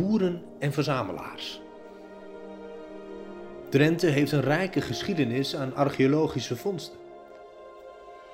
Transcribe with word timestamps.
boeren 0.00 0.42
en 0.58 0.72
verzamelaars. 0.72 1.60
Drenthe 3.68 4.06
heeft 4.06 4.32
een 4.32 4.40
rijke 4.40 4.80
geschiedenis 4.80 5.56
aan 5.56 5.74
archeologische 5.74 6.56
vondsten. 6.56 6.98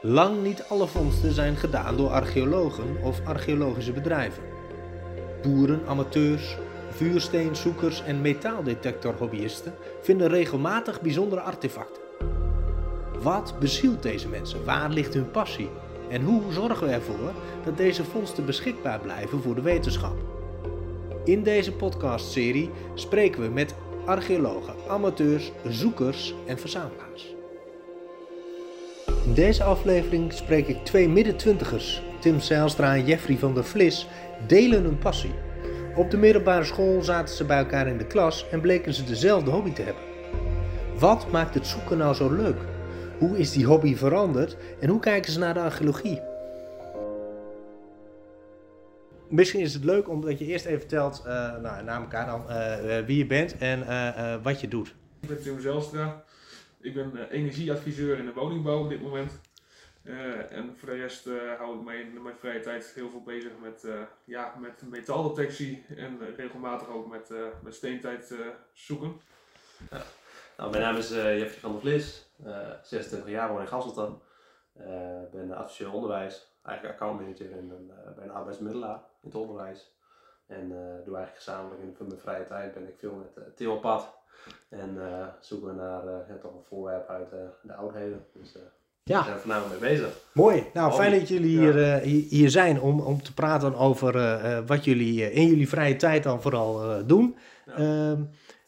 Lang 0.00 0.42
niet 0.42 0.64
alle 0.68 0.86
vondsten 0.86 1.32
zijn 1.32 1.56
gedaan 1.56 1.96
door 1.96 2.08
archeologen 2.08 3.02
of 3.02 3.20
archeologische 3.24 3.92
bedrijven. 3.92 4.42
Boeren, 5.42 5.80
amateurs, 5.86 6.56
vuursteenzoekers 6.90 8.02
en 8.02 8.20
metaaldetectorhobbyisten 8.20 9.74
vinden 10.02 10.28
regelmatig 10.28 11.00
bijzondere 11.00 11.40
artefacten. 11.40 12.02
Wat 13.22 13.54
bezielt 13.58 14.02
deze 14.02 14.28
mensen? 14.28 14.64
Waar 14.64 14.90
ligt 14.90 15.14
hun 15.14 15.30
passie? 15.30 15.70
En 16.10 16.22
hoe 16.22 16.42
zorgen 16.52 16.86
we 16.86 16.92
ervoor 16.92 17.32
dat 17.64 17.76
deze 17.76 18.04
vondsten 18.04 18.46
beschikbaar 18.46 19.00
blijven 19.00 19.42
voor 19.42 19.54
de 19.54 19.62
wetenschap? 19.62 20.35
In 21.26 21.42
deze 21.42 21.72
podcastserie 21.72 22.70
spreken 22.94 23.42
we 23.42 23.48
met 23.48 23.74
archeologen, 24.04 24.74
amateurs, 24.88 25.52
zoekers 25.68 26.34
en 26.46 26.58
verzamelaars. 26.58 27.34
In 29.24 29.34
deze 29.34 29.62
aflevering 29.62 30.32
spreek 30.32 30.66
ik 30.66 30.84
twee 30.84 31.08
midden-twintigers, 31.08 32.02
Tim 32.20 32.40
Zijlstra 32.40 32.94
en 32.94 33.04
Jeffrey 33.04 33.38
van 33.38 33.54
der 33.54 33.64
Vlis, 33.64 34.06
delen 34.46 34.82
hun 34.82 34.98
passie. 34.98 35.34
Op 35.96 36.10
de 36.10 36.16
middelbare 36.16 36.64
school 36.64 37.02
zaten 37.02 37.34
ze 37.34 37.44
bij 37.44 37.58
elkaar 37.58 37.86
in 37.86 37.98
de 37.98 38.06
klas 38.06 38.48
en 38.50 38.60
bleken 38.60 38.94
ze 38.94 39.04
dezelfde 39.04 39.50
hobby 39.50 39.72
te 39.72 39.82
hebben. 39.82 40.02
Wat 40.98 41.30
maakt 41.30 41.54
het 41.54 41.66
zoeken 41.66 41.98
nou 41.98 42.14
zo 42.14 42.32
leuk? 42.32 42.58
Hoe 43.18 43.38
is 43.38 43.52
die 43.52 43.66
hobby 43.66 43.96
veranderd 43.96 44.56
en 44.80 44.88
hoe 44.88 45.00
kijken 45.00 45.32
ze 45.32 45.38
naar 45.38 45.54
de 45.54 45.60
archeologie? 45.60 46.20
Misschien 49.36 49.60
is 49.60 49.74
het 49.74 49.84
leuk 49.84 50.08
omdat 50.08 50.38
je 50.38 50.44
eerst 50.44 50.64
even 50.64 50.80
vertelt, 50.80 51.22
uh, 51.26 51.56
nou, 51.56 51.82
na 51.82 52.00
elkaar 52.00 52.26
dan, 52.26 52.44
uh, 52.48 52.98
wie 53.06 53.18
je 53.18 53.26
bent 53.26 53.58
en 53.58 53.80
uh, 53.80 54.42
wat 54.42 54.60
je 54.60 54.68
doet. 54.68 54.94
Ik 55.20 55.28
ben 55.28 55.42
Tim 55.42 55.60
Zelstra. 55.60 56.24
Ik 56.80 56.94
ben 56.94 57.28
energieadviseur 57.30 58.18
in 58.18 58.26
de 58.26 58.32
woningbouw 58.32 58.82
op 58.82 58.88
dit 58.88 59.02
moment. 59.02 59.40
en 60.50 60.74
voor 60.76 60.88
de 60.88 60.94
rest 60.94 61.28
hou 61.58 61.78
ik 61.78 61.84
mij 61.84 62.00
in 62.00 62.22
mijn 62.22 62.36
vrije 62.36 62.60
tijd 62.60 62.92
heel 62.94 63.10
veel 63.10 63.22
bezig 63.22 63.50
met, 63.62 63.86
ja, 64.24 64.54
met 64.60 64.82
metaaldetectie 64.90 65.84
en 65.96 66.18
regelmatig 66.36 66.88
ook 66.88 67.10
met, 67.10 67.30
met 67.62 67.74
steentijd 67.74 68.34
zoeken. 68.72 69.20
Ja. 69.90 70.02
Nou, 70.56 70.70
mijn 70.70 70.82
naam 70.82 70.96
is 70.96 71.08
Jeffrey 71.08 71.60
van 71.60 71.72
der 71.72 71.80
Vlis, 71.80 72.30
26 72.82 73.30
jaar, 73.30 73.48
woon 73.48 73.60
in 73.60 73.68
Gasselton. 73.68 74.20
ben 75.32 75.52
adviseur 75.56 75.92
onderwijs, 75.92 76.46
eigenlijk 76.62 76.94
accountmanager 76.94 77.50
in 77.50 77.70
een, 77.70 77.90
bij 78.16 78.24
een 78.24 78.30
arbeidsmiddelaar 78.30 79.00
in 79.26 79.32
het 79.32 79.40
onderwijs. 79.40 79.94
En 80.46 80.62
uh, 80.62 81.04
doe 81.04 81.16
eigenlijk 81.16 81.36
gezamenlijk 81.36 81.82
in 81.82 82.06
mijn 82.06 82.20
vrije 82.20 82.46
tijd 82.46 82.74
ben 82.74 82.88
ik 82.88 82.94
veel 82.98 83.14
met 83.14 83.44
uh, 83.44 83.44
Theo 83.54 83.74
op 83.74 83.80
pad. 83.80 84.14
En 84.68 84.94
uh, 84.94 85.26
zoeken 85.40 85.68
we 85.68 85.74
naar 85.74 86.04
ja, 86.04 86.36
toch 86.40 86.54
een 86.54 86.64
voorwerp 86.68 87.08
uit 87.08 87.30
de 87.62 87.74
oudheden. 87.74 88.26
Dus 88.32 88.56
ja. 89.02 89.22
zijn 89.22 89.34
er 89.34 89.40
voornamelijk 89.40 89.80
mee 89.80 89.90
bezig. 89.90 90.20
Mooi. 90.32 90.66
Nou, 90.72 90.92
fijn 90.92 91.18
dat 91.18 91.28
jullie 91.28 91.58
hier, 91.58 91.98
hier 92.28 92.50
zijn 92.50 92.80
om, 92.80 93.00
om 93.00 93.22
te 93.22 93.34
praten 93.34 93.74
over 93.74 94.12
wat 94.66 94.84
jullie 94.84 95.32
in 95.32 95.46
jullie 95.46 95.68
vrije 95.68 95.96
tijd 95.96 96.22
dan 96.22 96.42
vooral 96.42 97.06
doen. 97.06 97.36
Ja. 97.66 97.72
Ehm, 97.72 98.22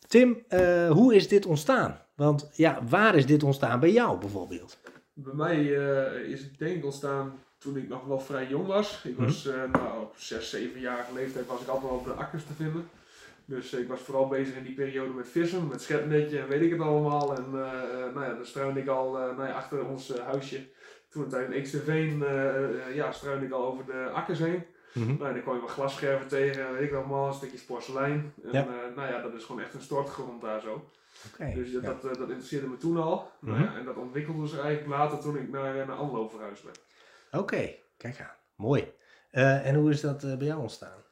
Tim, 0.06 0.44
hoe 0.88 1.14
is 1.14 1.28
dit 1.28 1.46
ontstaan? 1.46 2.00
Want 2.14 2.50
ja, 2.52 2.78
waar 2.88 3.14
is 3.14 3.26
dit 3.26 3.42
ontstaan 3.42 3.80
bij 3.80 3.92
jou 3.92 4.18
bijvoorbeeld? 4.18 4.78
Bij 5.12 5.34
mij 5.34 5.64
is 6.26 6.42
het 6.42 6.58
denk 6.58 6.76
ik 6.76 6.84
ontstaan 6.84 7.38
toen 7.58 7.76
ik 7.76 7.88
nog 7.88 8.04
wel 8.04 8.20
vrij 8.20 8.46
jong 8.46 8.66
was. 8.66 9.04
Ik 9.04 9.16
was 9.16 9.46
uh, 9.46 9.54
nou, 9.72 10.00
op 10.00 10.14
6, 10.16 10.50
7 10.50 10.80
jarige 10.80 11.14
leeftijd 11.14 11.46
was 11.46 11.60
ik 11.60 11.68
altijd 11.68 11.92
op 11.92 12.04
de 12.04 12.12
akkers 12.12 12.44
te 12.44 12.52
vinden. 12.52 12.88
Dus 13.44 13.72
ik 13.72 13.88
was 13.88 14.00
vooral 14.00 14.28
bezig 14.28 14.56
in 14.56 14.62
die 14.62 14.74
periode 14.74 15.12
met 15.12 15.28
vissen, 15.28 15.68
met 15.68 15.82
schepnetje 15.82 16.38
en 16.38 16.48
weet 16.48 16.62
ik 16.62 16.70
het 16.70 16.80
allemaal. 16.80 17.36
En 17.36 17.44
uh, 17.46 17.52
nou 18.14 18.22
ja, 18.24 18.34
dan 18.34 18.46
struinde 18.46 18.80
ik 18.80 18.88
al 18.88 19.12
nou 19.12 19.46
ja, 19.46 19.52
achter 19.52 19.86
ons 19.86 20.18
huisje. 20.18 20.66
Toen 21.08 21.30
het 21.30 21.50
in 21.50 21.62
Xterveen, 21.62 22.24
ja, 22.94 23.12
struinde 23.12 23.46
ik 23.46 23.52
al 23.52 23.64
over 23.64 23.84
de 23.86 24.10
akkers 24.12 24.38
heen. 24.38 24.64
Mm 24.92 25.06
-hmm. 25.06 25.16
nou, 25.18 25.32
dan 25.32 25.42
kwam 25.42 25.54
je 25.54 25.60
wat 25.60 25.70
glasscherven 25.70 26.28
tegen, 26.28 26.72
weet 26.72 26.88
ik 26.88 26.94
allemaal, 26.94 27.32
stukjes 27.32 27.64
porselein. 27.64 28.32
En 28.42 28.52
ja. 28.52 28.66
nou 28.96 29.08
ja, 29.08 29.22
dat 29.22 29.34
is 29.34 29.44
gewoon 29.44 29.60
echt 29.60 29.74
een 29.74 29.80
stortgrond 29.80 30.40
daar 30.40 30.60
zo. 30.60 30.90
Okay, 31.34 31.54
dus 31.54 31.72
dat, 31.72 31.82
ja. 31.82 31.88
dat, 31.88 32.02
dat, 32.02 32.28
interesseerde 32.28 32.66
me 32.66 32.76
toen 32.76 32.96
al. 32.96 33.30
Mm 33.40 33.54
-hmm. 33.54 33.76
en 33.76 33.84
dat 33.84 33.96
ontwikkelde 33.96 34.46
zich 34.46 34.60
eigenlijk 34.60 34.98
later 34.98 35.18
toen 35.18 35.36
ik 35.36 35.50
naar, 35.50 35.86
naar 35.86 35.96
Anlo 35.96 36.28
verhuisd 36.28 36.64
ben. 36.64 36.72
Oké, 37.32 37.74
kijk 37.96 38.20
aan. 38.20 38.36
Mooi. 38.54 38.92
Uh, 39.32 39.66
en 39.66 39.74
hoe 39.74 39.90
is 39.90 40.00
dat 40.00 40.24
uh, 40.24 40.36
bij 40.36 40.46
jou 40.46 40.60
ontstaan? 40.60 41.02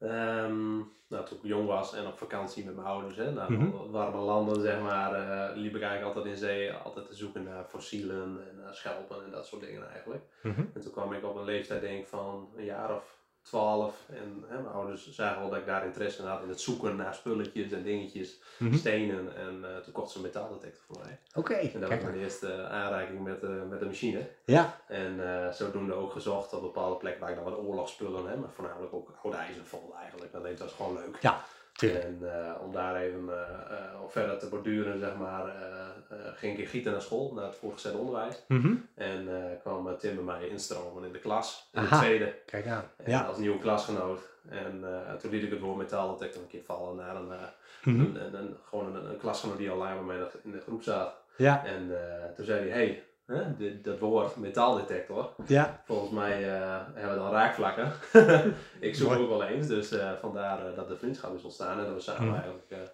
Um, 0.00 0.92
nou, 1.08 1.26
toen 1.26 1.38
ik 1.38 1.44
jong 1.44 1.66
was 1.66 1.94
en 1.94 2.06
op 2.06 2.18
vakantie 2.18 2.64
met 2.64 2.74
mijn 2.74 2.86
ouders, 2.86 3.16
hè, 3.16 3.32
naar 3.32 3.46
-hmm. 3.46 3.90
warme 3.90 4.18
landen, 4.18 4.60
zeg 4.60 4.80
maar, 4.80 5.12
uh, 5.12 5.56
liep 5.56 5.76
ik 5.76 5.82
eigenlijk 5.82 6.16
altijd 6.16 6.34
in 6.34 6.40
zee, 6.40 6.72
altijd 6.72 7.06
te 7.06 7.14
zoeken 7.14 7.42
naar 7.42 7.64
fossielen 7.64 8.48
en 8.48 8.56
naar 8.56 8.74
schelpen 8.74 9.24
en 9.24 9.30
dat 9.30 9.46
soort 9.46 9.62
dingen 9.62 9.90
eigenlijk. 9.90 10.24
-hmm. 10.40 10.70
En 10.74 10.80
toen 10.80 10.92
kwam 10.92 11.12
ik 11.12 11.24
op 11.24 11.36
een 11.36 11.44
leeftijd, 11.44 11.80
denk 11.80 12.00
ik, 12.00 12.06
van 12.06 12.48
een 12.56 12.64
jaar 12.64 12.94
of 12.94 13.21
12. 13.42 13.94
En 14.08 14.44
hè, 14.48 14.54
mijn 14.54 14.74
ouders 14.74 15.10
zagen 15.10 15.40
wel 15.40 15.50
dat 15.50 15.58
ik 15.58 15.66
daar 15.66 15.84
interesse 15.84 16.22
in 16.22 16.28
had 16.28 16.42
in 16.42 16.48
het 16.48 16.60
zoeken 16.60 16.96
naar 16.96 17.14
spulletjes 17.14 17.72
en 17.72 17.82
dingetjes, 17.82 18.38
mm 18.58 18.68
-hmm. 18.68 18.78
stenen. 18.78 19.36
En 19.36 19.58
uh, 19.62 19.76
toen 19.76 19.92
kocht 19.92 20.10
ze 20.10 20.16
een 20.16 20.22
metaaldetector 20.22 20.82
voor 20.86 20.98
mij. 21.04 21.18
Oké. 21.34 21.38
Okay, 21.38 21.70
en 21.74 21.80
dat 21.80 21.88
was 21.88 22.02
mijn 22.02 22.20
eerste 22.20 22.66
aanraking 22.68 23.24
met, 23.24 23.42
uh, 23.42 23.50
met 23.70 23.80
de 23.80 23.86
machine. 23.86 24.28
Ja. 24.44 24.80
En 24.86 25.14
uh, 25.14 25.50
zodoende 25.52 25.94
ook 25.94 26.12
gezocht 26.12 26.52
op 26.52 26.60
bepaalde 26.60 26.96
plekken 26.96 27.20
waar 27.20 27.30
ik 27.30 27.36
dan 27.36 27.44
wat 27.44 27.58
oorlogsspullen 27.58 28.26
heb, 28.26 28.38
maar 28.38 28.50
voornamelijk 28.50 28.94
ook 28.94 29.12
oude 29.22 29.38
ijzer 29.38 29.64
vond 29.64 29.92
eigenlijk. 29.92 30.32
Dat 30.32 30.58
was 30.58 30.72
gewoon 30.72 30.94
leuk. 30.94 31.16
Ja. 31.20 31.44
En 31.80 32.18
uh, 32.22 32.52
om 32.62 32.72
daar 32.72 32.96
even 32.96 33.24
uh, 33.24 33.34
verder 34.08 34.38
te 34.38 34.48
borduren, 34.48 34.98
zeg 34.98 35.16
maar, 35.16 35.52
ging 36.34 36.58
ik 36.58 36.68
gieten 36.68 36.92
naar 36.92 37.02
school, 37.02 37.32
naar 37.34 37.44
het 37.44 37.54
voortgezet 37.54 37.94
onderwijs. 37.94 38.42
Mm 38.48 38.60
-hmm. 38.60 38.88
En 38.94 39.28
kwam 39.60 39.98
Tim 39.98 40.14
bij 40.14 40.24
mij 40.24 40.48
instromen 40.48 41.04
in 41.04 41.12
de 41.12 41.18
klas, 41.18 41.68
in 41.72 41.80
Aha, 41.80 42.00
de 42.00 42.06
tweede. 42.06 42.34
Kijk 42.46 42.66
aan. 42.66 42.84
En 42.96 43.10
ja. 43.10 43.20
Als 43.20 43.38
nieuwe 43.38 43.58
klasgenoot. 43.58 44.20
En 44.48 44.84
toen 45.20 45.30
liet 45.30 45.42
ik 45.42 45.50
het 45.50 45.60
woord 45.60 45.76
metaaldetector 45.76 46.42
een 46.42 46.48
keer 46.48 46.62
vallen 46.64 46.96
naar 46.96 47.16
een, 47.16 47.24
mm 47.24 47.36
-hmm. 47.82 48.00
een, 48.00 48.24
een, 48.24 48.34
een, 48.34 48.56
gewoon 48.64 48.96
een, 48.96 49.10
een, 49.10 49.18
klasgenoot 49.18 49.58
die 49.58 49.70
al 49.70 49.76
langer 49.76 50.04
bij 50.04 50.16
mij 50.16 50.26
in 50.42 50.50
de 50.50 50.60
groep 50.60 50.82
zat. 50.82 51.14
Ja. 51.36 51.64
En 51.64 51.90
toen 52.34 52.44
zei 52.44 52.68
hij, 52.68 52.68
hey, 52.68 53.02
Hè, 53.26 53.56
dit, 53.56 53.84
dat 53.84 53.98
woord 53.98 54.36
metaaldetector. 54.36 55.34
Ja. 55.46 55.82
Volgens 55.84 56.10
mij 56.10 56.44
uh, 56.44 56.78
hebben 56.94 57.16
we 57.16 57.22
dan 57.22 57.30
raakvlakken. 57.30 57.92
ik 58.80 58.94
zoek 58.94 59.12
ook 59.12 59.28
wel 59.28 59.44
eens, 59.44 59.66
dus 59.66 59.92
uh, 59.92 60.10
vandaar 60.20 60.70
uh, 60.70 60.76
dat 60.76 60.88
de 60.88 60.96
vriendschap 60.96 61.34
is 61.36 61.42
ontstaan 61.42 61.78
en 61.78 61.84
dat 61.84 61.94
we 61.94 62.00
samen 62.00 62.28
mm. 62.28 62.34
eigenlijk 62.34 62.90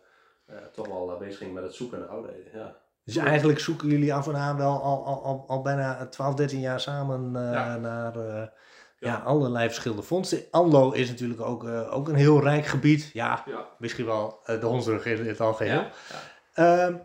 toch 0.72 0.86
wel 0.86 1.16
bezig 1.18 1.38
gingen 1.38 1.54
met 1.54 1.62
het 1.62 1.74
zoeken 1.74 1.98
naar 1.98 2.08
oudheden. 2.08 2.52
Ja. 2.52 2.76
Dus 3.04 3.16
eigenlijk 3.16 3.58
zoeken 3.58 3.88
jullie 3.88 4.14
af 4.14 4.28
en 4.28 4.36
aan 4.36 4.56
wel 4.56 4.82
al, 4.82 5.04
al, 5.04 5.24
al, 5.24 5.44
al 5.48 5.62
bijna 5.62 6.06
12, 6.06 6.34
13 6.34 6.60
jaar 6.60 6.80
samen 6.80 7.32
ja. 7.32 7.76
naar 7.76 8.18
ja. 8.18 8.50
ja. 8.98 9.16
allerlei 9.16 9.66
verschillende 9.66 10.02
fondsen. 10.02 10.42
Anlo 10.50 10.90
is 10.90 11.08
natuurlijk 11.08 11.40
ook, 11.40 11.64
ook 11.64 12.08
een 12.08 12.14
heel 12.14 12.42
rijk 12.42 12.66
gebied. 12.66 13.10
Ja, 13.12 13.42
ja. 13.46 13.66
misschien 13.78 14.06
wel 14.06 14.40
de 14.44 14.66
hondsrug 14.66 15.06
in 15.06 15.26
het 15.26 15.40
algeheel. 15.40 15.84
Ja. 16.54 16.86
Um, 16.86 17.00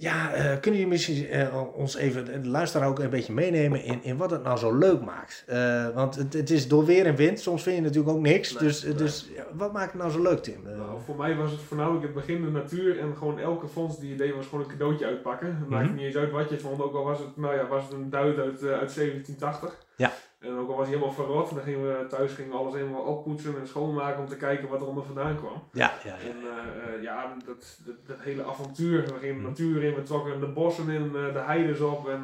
ja, 0.00 0.36
uh, 0.36 0.60
kunnen 0.60 0.80
jullie 0.80 0.86
misschien 0.86 1.36
uh, 1.36 1.62
ons 1.74 1.96
even, 1.96 2.42
de 2.42 2.48
luisteraar 2.48 2.88
ook 2.88 2.98
een 2.98 3.10
beetje 3.10 3.32
meenemen 3.32 3.84
in, 3.84 4.02
in 4.02 4.16
wat 4.16 4.30
het 4.30 4.42
nou 4.42 4.58
zo 4.58 4.78
leuk 4.78 5.00
maakt? 5.00 5.44
Uh, 5.48 5.88
want 5.94 6.14
het, 6.14 6.32
het 6.32 6.50
is 6.50 6.68
door 6.68 6.84
weer 6.84 7.06
en 7.06 7.14
wind, 7.16 7.40
soms 7.40 7.62
vind 7.62 7.76
je 7.76 7.82
natuurlijk 7.82 8.16
ook 8.16 8.22
niks. 8.22 8.52
Nee, 8.52 8.62
dus, 8.62 8.84
nee. 8.84 8.94
dus 8.94 9.30
ja, 9.34 9.44
wat 9.52 9.72
maakt 9.72 9.92
het 9.92 10.00
nou 10.00 10.12
zo 10.12 10.22
leuk, 10.22 10.42
Tim? 10.42 10.62
Nou, 10.62 11.00
voor 11.04 11.16
mij 11.16 11.36
was 11.36 11.50
het 11.50 11.60
voornamelijk 11.60 12.02
het 12.02 12.14
begin 12.14 12.44
de 12.44 12.50
natuur 12.50 12.98
en 12.98 13.16
gewoon 13.16 13.38
elke 13.38 13.68
fonds 13.68 13.98
die 13.98 14.10
je 14.10 14.16
deed 14.16 14.34
was 14.34 14.46
gewoon 14.46 14.64
een 14.64 14.70
cadeautje 14.70 15.06
uitpakken. 15.06 15.56
Het 15.56 15.68
maakt 15.68 15.82
mm 15.82 15.88
-hmm. 15.88 15.96
niet 15.96 16.06
eens 16.06 16.16
uit 16.16 16.30
wat 16.30 16.50
je 16.50 16.58
vond, 16.58 16.82
ook 16.82 16.94
al 16.94 17.04
was 17.04 17.18
het, 17.18 17.36
nou 17.36 17.54
ja, 17.54 17.66
was 17.66 17.82
het 17.82 17.92
een 17.92 18.10
duit 18.10 18.38
uit, 18.38 18.62
uit 18.62 18.94
1780. 18.94 19.88
Ja. 20.00 20.12
En 20.40 20.58
ook 20.58 20.70
al 20.70 20.76
was 20.76 20.86
hij 20.86 20.96
helemaal 20.96 21.14
verrot, 21.14 21.54
dan 21.54 21.62
gingen 21.62 21.82
we 21.82 22.06
thuis 22.06 22.32
gingen 22.32 22.50
we 22.50 22.56
alles 22.56 22.74
helemaal 22.74 23.02
oppoetsen 23.02 23.58
en 23.60 23.66
schoonmaken 23.66 24.20
om 24.20 24.28
te 24.28 24.36
kijken 24.36 24.68
wat 24.68 24.80
er 24.80 24.86
onder 24.86 25.04
vandaan 25.04 25.36
kwam. 25.36 25.62
Ja, 25.72 25.92
ja, 26.04 26.14
ja. 26.24 26.30
En 26.30 26.36
uh, 26.36 26.96
uh, 26.96 27.02
ja, 27.02 27.36
dat, 27.46 27.78
dat, 27.86 27.94
dat, 28.06 28.16
hele 28.20 28.44
avontuur. 28.44 29.04
We 29.04 29.18
gingen 29.20 29.36
de 29.36 29.48
natuur 29.48 29.84
in, 29.84 29.94
we 29.94 30.02
trokken 30.02 30.40
de 30.40 30.46
bossen 30.46 30.88
in, 30.88 31.04
uh, 31.14 31.32
de 31.32 31.38
heides 31.38 31.80
op 31.80 32.08
en, 32.08 32.22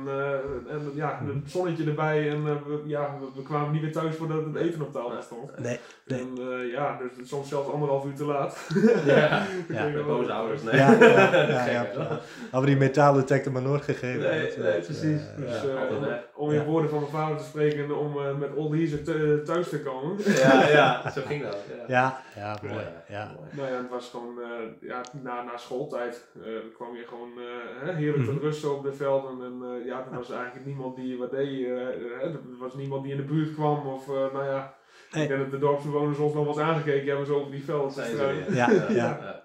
en 0.69 0.91
ja, 0.95 1.21
het 1.25 1.51
zonnetje 1.51 1.85
erbij. 1.85 2.31
En 2.31 2.45
we, 2.45 2.83
ja, 2.87 3.19
we, 3.21 3.27
we, 3.35 3.43
kwamen 3.43 3.73
niet 3.73 3.83
meer 3.83 3.93
thuis 3.93 4.17
voordat 4.17 4.45
het 4.45 4.57
eten 4.57 4.83
op 4.83 4.93
tafel 4.93 5.23
stond. 5.23 5.59
Nee. 5.59 5.79
nee. 6.07 6.21
En 6.21 6.67
ja, 6.67 6.99
dus 6.99 7.29
soms 7.29 7.49
zelfs 7.49 7.69
anderhalf 7.69 8.05
uur 8.05 8.15
te 8.15 8.25
laat. 8.25 8.69
Ja, 9.07 9.47
ja. 9.69 9.89
met 9.89 10.07
boze 10.07 10.33
ouders. 10.33 10.63
Nee. 10.63 10.77
Ja, 10.77 10.93
ja, 10.93 11.31
ja, 11.31 11.49
ja, 11.49 11.71
ja. 11.71 12.21
Hadden 12.51 12.61
we 12.61 12.67
die 12.67 12.77
metaaldetector 12.77 13.53
maar 13.53 13.63
nooit 13.63 13.83
gegeven. 13.83 14.21
Nee, 14.21 14.49
dat, 14.49 14.57
nee 14.57 14.81
precies. 14.81 15.21
Dus, 15.37 15.63
om 16.37 16.51
in 16.51 16.65
woorden 16.65 16.91
van 16.91 16.99
mijn 16.99 17.11
vader 17.11 17.37
te 17.37 17.45
spreken, 17.45 17.99
om 17.99 18.17
uh, 18.17 18.37
met 18.39 18.55
Old 18.55 18.73
Heezer 18.73 19.05
te, 19.05 19.43
thuis 19.45 19.69
te 19.69 19.83
komen. 19.83 20.17
Ja, 20.25 20.69
ja, 20.79 21.11
zo 21.11 21.21
ging 21.27 21.43
dat. 21.43 21.57
Ja, 21.69 21.85
ja, 21.87 22.21
ja 22.35 22.59
mooi. 22.63 22.85
Ja. 23.09 23.35
Nou 23.51 23.71
ja, 23.71 23.77
het 23.77 23.91
was 23.91 24.09
gewoon 24.11 24.39
uh, 24.39 24.89
ja, 24.89 25.01
na, 25.23 25.43
na 25.43 25.57
schooltijd 25.57 26.27
uh, 26.37 26.45
kwam 26.75 26.97
je 26.97 27.05
gewoon 27.09 27.31
heerlijk 27.97 28.17
mm 28.17 28.25
-hmm. 28.25 28.39
te 28.39 28.47
rusten 28.47 28.75
op 28.77 28.83
de 28.83 28.93
velden. 28.93 29.43
En 29.43 29.85
ja, 29.85 30.07
er 30.11 30.17
was 30.17 30.31
eigenlijk 30.31 30.67
niemand 30.67 30.97
die 30.97 31.19
wat 31.19 31.31
deed. 31.31 31.67
er 31.67 32.39
was 32.59 32.75
niemand 32.75 33.03
die 33.03 33.13
in 33.13 33.19
de 33.19 33.25
buurt 33.25 33.55
kwam. 33.55 33.87
Of 33.87 34.07
nou 34.07 34.45
ja, 34.45 34.75
Ik 35.13 35.29
denk 35.29 35.41
dat 35.41 35.51
de 35.51 35.59
dorpsbewoners 35.59 36.19
ons 36.19 36.35
nog 36.35 36.45
wel 36.45 36.55
eens 36.55 36.63
aangekeken 36.63 37.09
hebben, 37.09 37.27
zo 37.27 37.39
over 37.39 37.51
die 37.51 37.65
velden. 37.65 38.55
Ja, 38.55 38.71
ja. 38.89 39.43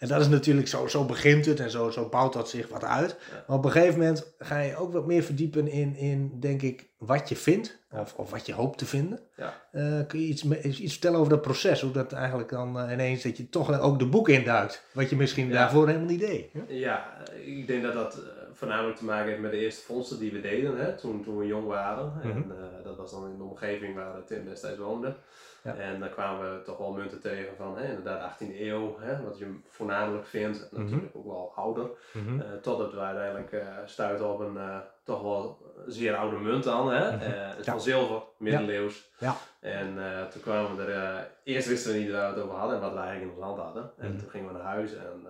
En 0.00 0.08
dat 0.08 0.20
is 0.20 0.28
natuurlijk 0.28 0.68
zo, 0.68 0.86
zo 0.86 1.04
begint 1.04 1.46
het 1.46 1.60
en 1.60 1.70
zo, 1.70 1.90
zo 1.90 2.08
bouwt 2.08 2.32
dat 2.32 2.48
zich 2.48 2.68
wat 2.68 2.84
uit. 2.84 3.10
Ja. 3.30 3.44
Maar 3.46 3.56
op 3.56 3.64
een 3.64 3.70
gegeven 3.70 3.98
moment 3.98 4.32
ga 4.38 4.58
je 4.60 4.76
ook 4.76 4.92
wat 4.92 5.06
meer 5.06 5.22
verdiepen 5.22 5.68
in, 5.68 5.96
in 5.96 6.40
denk 6.40 6.62
ik, 6.62 6.88
wat 6.98 7.28
je 7.28 7.36
vindt. 7.36 7.78
Of, 7.92 8.14
of 8.16 8.30
wat 8.30 8.46
je 8.46 8.52
hoopt 8.52 8.78
te 8.78 8.86
vinden. 8.86 9.20
Ja. 9.36 9.54
Eh, 9.72 10.00
kun 10.06 10.20
je 10.20 10.26
iets, 10.26 10.42
iets 10.62 10.92
vertellen 10.92 11.18
over 11.18 11.30
dat 11.32 11.42
proces? 11.42 11.80
Hoe 11.80 11.90
dat 11.92 12.12
eigenlijk 12.12 12.48
dan 12.48 12.78
eh, 12.80 12.92
ineens, 12.92 13.22
dat 13.22 13.36
je 13.36 13.48
toch 13.48 13.80
ook 13.80 13.98
de 13.98 14.06
boek 14.06 14.28
induikt. 14.28 14.84
Wat 14.92 15.10
je 15.10 15.16
misschien 15.16 15.46
Ja. 15.46 15.52
daarvoor 15.52 15.86
helemaal 15.86 16.08
niet 16.08 16.20
deed. 16.20 16.46
Ja? 16.52 16.62
Ja, 16.68 17.16
ik 17.44 17.66
denk 17.66 17.82
dat 17.82 17.92
dat 17.92 18.14
eh, 18.14 18.20
voornamelijk 18.60 18.96
te 18.98 19.04
maken 19.04 19.28
heeft 19.28 19.40
met 19.40 19.50
de 19.50 19.56
eerste 19.58 19.84
vondsten 19.84 20.18
die 20.18 20.32
we 20.32 20.40
deden 20.40 20.76
hè, 20.76 20.96
toen, 20.96 21.22
toen 21.22 21.38
we 21.38 21.46
jong 21.46 21.66
waren. 21.66 22.12
En 22.22 22.28
Mhm. 22.28 22.50
eh, 22.50 22.84
dat 22.84 22.96
was 22.96 23.10
dan 23.10 23.28
in 23.30 23.36
de 23.36 23.42
omgeving 23.42 23.94
waar 23.94 24.24
Tim 24.24 24.44
destijds 24.44 24.78
woonde. 24.78 25.14
Ja. 25.62 25.74
En 25.74 26.00
dan 26.00 26.10
kwamen 26.10 26.54
we 26.56 26.62
toch 26.62 26.78
wel 26.78 26.92
munten 26.92 27.20
tegen 27.20 27.56
van 27.56 27.76
hè, 27.78 27.88
inderdaad 27.88 28.20
18e 28.22 28.66
eeuw, 28.66 28.96
hè, 29.00 29.22
wat 29.22 29.38
je 29.38 29.58
voornamelijk 29.68 30.26
vindt. 30.26 30.68
En 30.72 30.82
natuurlijk 30.84 31.16
ook 31.16 31.24
wel 31.26 31.52
ouder. 31.56 31.90
Mhm. 32.12 32.40
Eh, 32.40 32.46
totdat 32.62 32.92
we 32.92 32.98
uiteindelijk 33.00 33.52
eh 33.52 33.66
stuiten 33.84 34.32
op 34.32 34.40
een 34.40 34.58
toch 35.04 35.22
wel 35.22 35.58
zeer 35.86 36.16
oude 36.16 36.36
munt 36.36 36.64
dan. 36.64 36.90
Hè? 36.92 37.16
Mhm. 37.16 37.30
Ja. 37.30 37.54
van 37.62 37.80
zilver, 37.80 38.22
middeleeuws. 38.36 39.10
Ja. 39.18 39.34
En 39.60 39.98
toen 40.32 40.42
kwamen 40.42 40.76
we 40.76 40.92
er, 40.92 41.30
eerst 41.44 41.68
wisten 41.68 41.92
we 41.92 41.98
niet 41.98 42.10
waar 42.10 42.28
we 42.32 42.36
het 42.36 42.44
over 42.46 42.58
hadden 42.58 42.76
en 42.76 42.82
wat 42.82 42.92
we 42.92 42.98
eigenlijk 42.98 43.30
in 43.30 43.36
ons 43.36 43.46
hand 43.46 43.58
hadden. 43.58 43.90
En 43.98 44.10
Mhm. 44.10 44.18
toen 44.18 44.30
gingen 44.30 44.46
we 44.46 44.52
naar 44.52 44.62
huis 44.74 44.94
en 44.94 45.26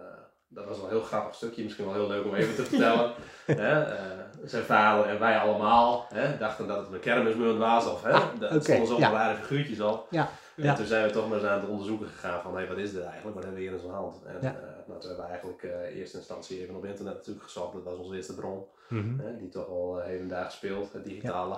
dat 0.52 0.64
was 0.66 0.76
wel 0.76 0.84
een 0.86 0.92
heel 0.92 1.02
grappig 1.02 1.34
stukje, 1.34 1.62
misschien 1.62 1.84
wel 1.84 1.94
heel 1.94 2.08
leuk 2.08 2.24
om 2.24 2.34
even 2.34 2.54
te 2.54 2.64
vertellen. 2.64 3.12
hè? 3.46 3.82
eh, 3.82 4.02
zijn 4.44 4.62
vader 4.64 5.06
en 5.06 5.18
wij 5.18 5.38
allemaal 5.38 6.06
hè, 6.14 6.36
dachten 6.38 6.66
dat 6.66 6.76
het 6.78 6.92
een 6.92 7.00
kermismunt 7.00 7.58
was 7.58 7.86
of 7.92 8.02
hè, 8.02 8.10
Ah, 8.12 8.22
oké, 8.42 8.60
stonden 8.60 8.86
zomaar 8.86 9.00
ja. 9.00 9.10
rare 9.12 9.36
figuurtjes 9.36 9.80
op. 9.80 10.06
Ja, 10.10 10.28
En 10.56 10.62
ja. 10.64 10.74
toen 10.74 10.86
zijn 10.86 11.06
we 11.06 11.12
toch 11.12 11.28
maar 11.28 11.38
eens 11.38 11.46
aan 11.46 11.60
het 11.60 11.68
onderzoeken 11.68 12.06
gegaan 12.08 12.40
van 12.42 12.54
hey, 12.54 12.68
wat 12.68 12.78
is 12.78 12.92
dit 12.92 13.02
eigenlijk, 13.02 13.34
wat 13.34 13.44
hebben 13.44 13.54
we 13.62 13.66
hier 13.66 13.72
in 13.74 13.80
zijn 13.80 13.92
hand? 13.92 14.16
En 14.26 14.36
Ja. 14.40 14.48
eh, 14.48 14.62
nou, 14.86 15.00
toen 15.00 15.08
hebben 15.08 15.24
we 15.26 15.30
eigenlijk 15.30 15.62
eh, 15.62 15.90
in 15.90 15.96
eerste 15.96 16.16
instantie 16.16 16.60
even 16.62 16.74
op 16.74 16.84
internet 16.84 17.14
natuurlijk 17.14 17.44
gezocht, 17.44 17.72
dat 17.72 17.82
was 17.84 17.98
onze 17.98 18.14
eerste 18.16 18.34
bron. 18.34 18.64
Mhm. 18.88 19.18
Hè, 19.18 19.36
die 19.36 19.48
toch 19.48 19.68
al 19.68 19.98
uh, 19.98 20.04
hedendaags 20.04 20.54
speelt, 20.54 20.92
het 20.92 21.04
digitale 21.04 21.56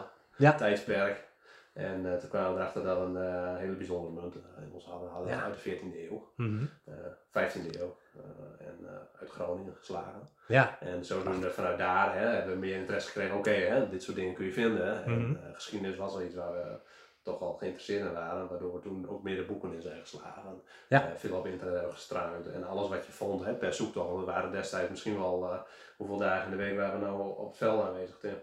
tijdsperk. 0.57 1.25
En 1.73 2.13
eh, 2.13 2.19
toen 2.19 2.29
kwamen 2.29 2.55
we 2.55 2.61
erachter 2.61 2.83
dat 2.83 2.99
we 2.99 3.05
een 3.05 3.17
eh, 3.17 3.57
hele 3.57 3.75
bijzondere 3.75 4.21
munt 4.23 4.35
eh, 4.35 4.63
in 4.65 4.73
ons 4.73 4.85
hadden, 4.85 5.11
hadden 5.11 5.33
Ja. 5.33 5.43
uit 5.43 5.55
de 5.55 5.61
14e 5.61 6.11
eeuw, 6.11 6.29
Mhm. 6.37 6.65
eh 6.85 6.95
15e 7.31 7.81
eeuw 7.81 7.97
eh, 8.17 8.67
en 8.67 8.87
uit 9.21 9.31
Groningen 9.31 9.75
geslagen. 9.75 10.29
Ja, 10.49 10.79
En 10.81 11.05
zodoende 11.05 11.51
vanuit 11.51 11.79
daar 11.79 12.15
hè, 12.19 12.27
hebben 12.27 12.53
we 12.55 12.59
meer 12.61 12.77
interesse 12.77 13.09
gekregen, 13.11 13.37
oké, 13.37 13.51
hè, 13.51 13.89
dit 13.89 14.03
soort 14.03 14.17
dingen 14.17 14.35
kun 14.35 14.45
je 14.45 14.53
vinden. 14.53 15.05
En 15.05 15.29
Mhm. 15.31 15.53
geschiedenis 15.53 15.97
was 15.97 16.13
wel 16.15 16.23
iets 16.23 16.35
waar 16.35 16.53
we 16.53 16.79
toch 17.23 17.39
wel 17.39 17.53
geïnteresseerd 17.53 18.07
in 18.07 18.13
waren, 18.13 18.49
waardoor 18.49 18.75
we 18.75 18.81
toen 18.81 19.09
ook 19.09 19.23
meer 19.23 19.37
de 19.37 19.43
boeken 19.45 19.73
in 19.73 19.83
zijn 19.83 20.01
geslagen. 20.01 20.63
Ja. 20.89 21.13
Veel 21.17 21.37
op 21.39 21.47
internet 21.47 21.75
hebben 21.75 21.93
gestruind 21.95 22.51
en 22.51 22.67
alles 22.67 22.89
wat 22.89 23.07
je 23.07 23.13
vond 23.13 23.45
hè, 23.45 23.55
per 23.55 23.73
zoektocht, 23.75 24.17
we 24.19 24.25
waren 24.25 24.53
destijds 24.53 24.91
misschien 24.91 25.19
wel, 25.19 25.65
hoeveel 25.97 26.17
dagen 26.19 26.45
in 26.53 26.57
de 26.57 26.65
week 26.65 26.77
waren 26.77 27.01
we 27.01 27.07
nou 27.07 27.37
op 27.37 27.49
het 27.49 27.57
veld 27.57 27.83
aanwezig, 27.85 28.19
Tim? 28.19 28.35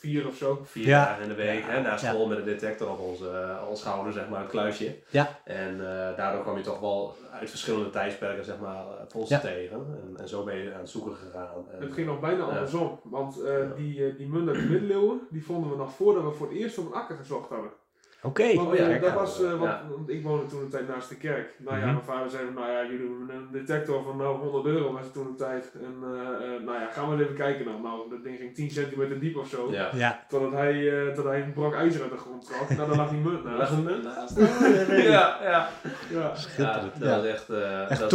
Vier 0.00 0.26
of 0.26 0.36
zo. 0.36 0.60
vier 0.64 0.86
Ja. 0.86 1.04
dagen 1.04 1.22
in 1.22 1.28
de 1.28 1.34
week, 1.34 1.60
Ja. 1.60 1.68
hè, 1.70 1.80
na 1.80 1.90
Ja. 1.90 1.96
school 1.96 2.26
met 2.26 2.38
een 2.38 2.44
detector 2.44 2.90
op 2.90 2.98
onze, 2.98 3.24
uh, 3.62 3.68
ons 3.68 3.80
schouder, 3.80 4.12
zeg 4.12 4.28
maar, 4.28 4.40
het 4.40 4.50
kluisje. 4.50 4.96
Ja. 5.08 5.38
En 5.44 5.74
uh, 5.76 5.82
daardoor 6.16 6.42
kwam 6.42 6.56
je 6.56 6.62
toch 6.62 6.80
wel 6.80 7.14
uit 7.32 7.50
verschillende 7.50 7.90
tijdsperken, 7.90 8.44
zeg 8.44 8.58
maar, 8.58 8.84
vondsten 9.08 9.36
Ja. 9.36 9.42
tegen. 9.42 9.76
En, 9.76 10.14
en 10.20 10.28
zo 10.28 10.44
ben 10.44 10.56
je 10.56 10.74
aan 10.74 10.80
het 10.80 10.90
zoeken 10.90 11.14
gegaan. 11.14 11.64
En, 11.72 11.80
Het 11.82 11.92
ging 11.92 12.06
nog 12.06 12.20
bijna 12.20 12.42
andersom, 12.44 13.00
want 13.04 13.40
eh, 13.42 13.58
Ja. 13.58 13.74
die, 13.76 14.06
eh, 14.06 14.16
die 14.16 14.28
munt 14.28 14.48
uit 14.48 14.56
de 14.56 14.62
middeleeuwen, 14.68 15.20
die 15.30 15.44
vonden 15.44 15.70
we 15.70 15.76
nog 15.76 15.92
voordat 15.92 16.22
we 16.24 16.30
voor 16.30 16.48
het 16.48 16.56
eerst 16.56 16.78
op 16.78 16.86
een 16.86 16.92
akker 17.00 17.16
gezocht 17.16 17.48
hadden. 17.48 17.70
Oké. 18.22 18.54
Want 18.54 18.68
Oh 18.68 18.74
ja, 18.74 18.88
eh, 18.88 19.02
dat 19.02 19.12
was, 19.14 19.42
eh, 19.42 19.58
want, 19.60 19.72
ik 20.06 20.22
woonde 20.22 20.46
toen 20.46 20.62
een 20.62 20.68
tijd 20.68 20.88
naast 20.88 21.08
de 21.08 21.16
kerk. 21.16 21.54
Nou 21.58 21.76
ja, 21.78 21.84
Mhm. 21.84 21.92
mijn 21.94 22.04
vader 22.04 22.30
zei, 22.30 22.42
nou 22.54 22.70
ja, 22.70 22.82
jullie 22.82 23.08
hebben 23.18 23.36
een 23.36 23.48
detector 23.52 24.02
van 24.04 24.16
nou 24.16 24.36
100 24.38 24.64
euro 24.66 24.92
was 24.92 25.02
het 25.02 25.12
toen 25.12 25.26
een 25.26 25.36
tijd. 25.36 25.70
En 25.74 25.94
eh, 26.02 26.20
eh, 26.54 26.62
nou 26.64 26.78
ja, 26.80 26.88
gaan 26.90 27.06
we 27.08 27.12
eens 27.14 27.22
even 27.22 27.34
kijken 27.36 27.64
dan. 27.64 27.82
Nou, 27.82 28.10
dat 28.10 28.22
ding 28.24 28.38
ging 28.38 28.54
10 28.54 28.70
centimeter 28.70 29.20
diep 29.20 29.36
of 29.36 29.48
zo. 29.48 29.68
Ja. 29.72 29.88
Ja. 29.94 30.24
Totdat 30.28 30.52
hij, 30.52 31.06
eh, 31.06 31.14
tot 31.14 31.24
hij 31.24 31.40
een 31.42 31.52
brok 31.52 31.74
ijzer 31.74 32.02
uit 32.02 32.10
de 32.10 32.16
grond 32.16 32.46
trok. 32.46 32.68
nou, 32.76 32.88
dan 32.88 32.96
lag 32.96 33.10
die 33.10 33.18
munt 33.20 33.44
naast. 33.44 33.58
lag 33.60 33.70
een 33.70 33.82
munt 33.84 34.02
naast. 34.04 34.38
ja. 34.88 35.38
Ja, 35.42 35.68
ja. 36.10 36.34
Schitterend. 36.44 36.92
Ja, 36.98 36.98
dat 36.98 37.08
Ja. 37.08 37.16
was 37.16 37.24
echt... 37.26 37.50
eh, 37.50 37.90
Echt 37.90 38.10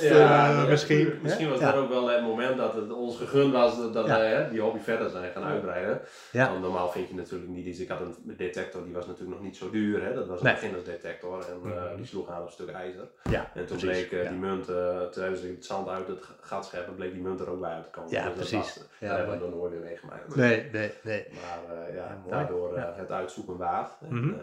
Ja, 0.00 0.62
eh, 0.62 0.68
misschien. 0.68 1.12
Misschien 1.22 1.48
was 1.48 1.58
Ja. 1.60 1.72
dat 1.72 1.82
ook 1.82 1.88
wel 1.88 2.08
het 2.08 2.22
moment 2.22 2.56
dat 2.56 2.74
het 2.74 2.92
ons 2.92 3.16
gegund 3.16 3.52
was 3.52 3.92
dat, 3.92 4.06
wij 4.06 4.28
hè, 4.28 4.50
die 4.50 4.60
hobby 4.60 4.78
verder 4.78 5.10
zijn 5.10 5.32
gaan 5.32 5.42
uitbreiden. 5.44 6.00
Ja. 6.32 6.48
Want 6.50 6.60
normaal 6.62 6.88
vind 6.88 7.08
je 7.08 7.14
natuurlijk 7.14 7.50
niet 7.50 7.66
iets. 7.66 7.78
Ik 7.80 7.88
had 7.88 8.00
een 8.00 8.14
detector, 8.36 8.84
die 8.84 8.92
was 8.94 9.06
natuurlijk 9.06 9.25
nog 9.28 9.40
niet 9.40 9.56
zo 9.56 9.70
duur. 9.70 10.02
Hè? 10.02 10.14
Dat 10.14 10.26
was 10.26 10.38
een 10.38 10.44
Nee. 10.44 10.54
beginnersdetector 10.54 11.38
en 11.48 11.72
eh, 11.72 11.84
Mhm. 11.84 11.96
die 11.96 12.06
sloeg 12.06 12.28
aan 12.30 12.40
op 12.40 12.46
een 12.46 12.52
stuk 12.52 12.68
ijzer. 12.70 13.08
Ja, 13.30 13.50
En 13.54 13.66
toen 13.66 13.76
precies, 13.78 13.82
bleek 14.08 14.12
eh, 14.12 14.22
ja. 14.22 14.30
die 14.30 14.38
munt, 14.38 14.68
eh, 14.68 15.00
terwijl 15.06 15.36
ze 15.36 15.46
het 15.46 15.64
zand 15.64 15.88
uit 15.88 16.06
het 16.08 16.24
gat 16.40 16.64
scheppen, 16.66 16.94
bleek 16.94 17.12
die 17.12 17.22
munt 17.22 17.40
er 17.40 17.50
ook 17.50 17.60
bij 17.60 17.70
uit 17.72 17.84
te 17.84 17.90
komen. 17.90 18.10
Ja, 18.10 18.24
Dus 18.24 18.34
precies. 18.34 18.80
Ja, 18.98 19.08
dat 19.08 19.16
hebben 19.16 19.38
we 19.38 19.44
nog 19.46 19.54
nooit 19.54 19.72
weer 19.72 19.80
meegemaakt. 19.80 20.36
Nee, 20.36 20.70
nee, 20.72 20.92
nee. 21.02 21.26
Maar 21.32 21.76
eh, 21.88 21.94
ja, 21.94 22.22
daardoor 22.28 22.74
eh, 22.76 22.96
het 22.96 23.10
uitzoeken 23.10 23.56
waard. 23.56 23.90
En, 24.00 24.14
Mhm. 24.16 24.34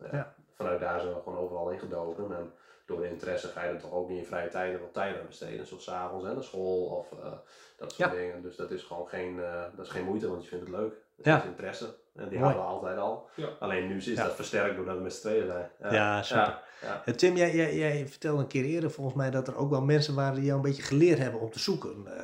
eh, 0.00 0.12
ja. 0.12 0.34
Vanuit 0.54 0.80
daar 0.80 1.00
zijn 1.00 1.14
we 1.14 1.20
gewoon 1.22 1.38
overal 1.38 1.70
ingedoken. 1.70 2.36
En 2.36 2.52
door 2.86 3.00
de 3.00 3.08
interesse 3.08 3.48
ga 3.48 3.64
je 3.64 3.70
er 3.72 3.80
toch 3.80 3.92
ook 3.92 4.08
in 4.08 4.16
je 4.16 4.24
vrije 4.24 4.48
tijden 4.48 4.80
wat 4.80 4.92
tijd 4.94 5.20
aan 5.20 5.26
besteden. 5.26 5.66
Zoals 5.66 5.84
's 5.84 5.88
avonds 5.88 6.26
en 6.26 6.34
naar 6.34 6.42
school 6.42 6.84
of 6.84 7.12
eh, 7.12 7.32
dat 7.76 7.92
soort 7.92 8.10
Ja. 8.10 8.16
dingen. 8.16 8.42
Dus 8.42 8.56
dat 8.56 8.70
is 8.70 8.82
gewoon 8.82 9.08
geen, 9.08 9.42
eh, 9.42 9.62
dat 9.76 9.86
is 9.86 9.92
geen 9.92 10.04
moeite, 10.04 10.28
want 10.28 10.42
je 10.42 10.48
vindt 10.48 10.66
het 10.66 10.74
leuk. 10.76 10.94
Het 11.16 11.26
Ja. 11.26 11.38
is 11.38 11.44
interesse. 11.44 12.00
En 12.16 12.28
die 12.28 12.38
Mooi. 12.38 12.52
hadden 12.54 12.62
we 12.62 12.68
altijd 12.68 12.98
al. 12.98 13.28
Ja. 13.36 13.48
Alleen 13.60 13.86
nu 13.88 13.96
is 13.96 14.04
Ja. 14.06 14.24
dat 14.24 14.34
versterkt 14.34 14.76
doordat 14.76 14.96
we 14.96 15.02
met 15.02 15.14
z'n 15.14 15.20
tweeën 15.20 15.46
zijn. 15.46 15.70
Ja, 15.94 16.22
super. 16.22 16.42
Ja, 16.42 16.62
ja. 16.82 17.02
Eh, 17.04 17.14
Tim, 17.14 17.36
jij, 17.36 17.54
jij, 17.54 17.76
jij 17.76 18.06
vertelde 18.08 18.42
een 18.42 18.48
keer 18.48 18.64
eerder 18.64 18.90
volgens 18.90 19.16
mij 19.16 19.30
dat 19.30 19.48
er 19.48 19.56
ook 19.56 19.70
wel 19.70 19.82
mensen 19.82 20.14
waren 20.14 20.34
die 20.34 20.44
jou 20.44 20.56
een 20.56 20.62
beetje 20.64 20.82
geleerd 20.82 21.18
hebben 21.18 21.40
om 21.40 21.50
te 21.50 21.58
zoeken. 21.58 22.06
Eh, 22.06 22.22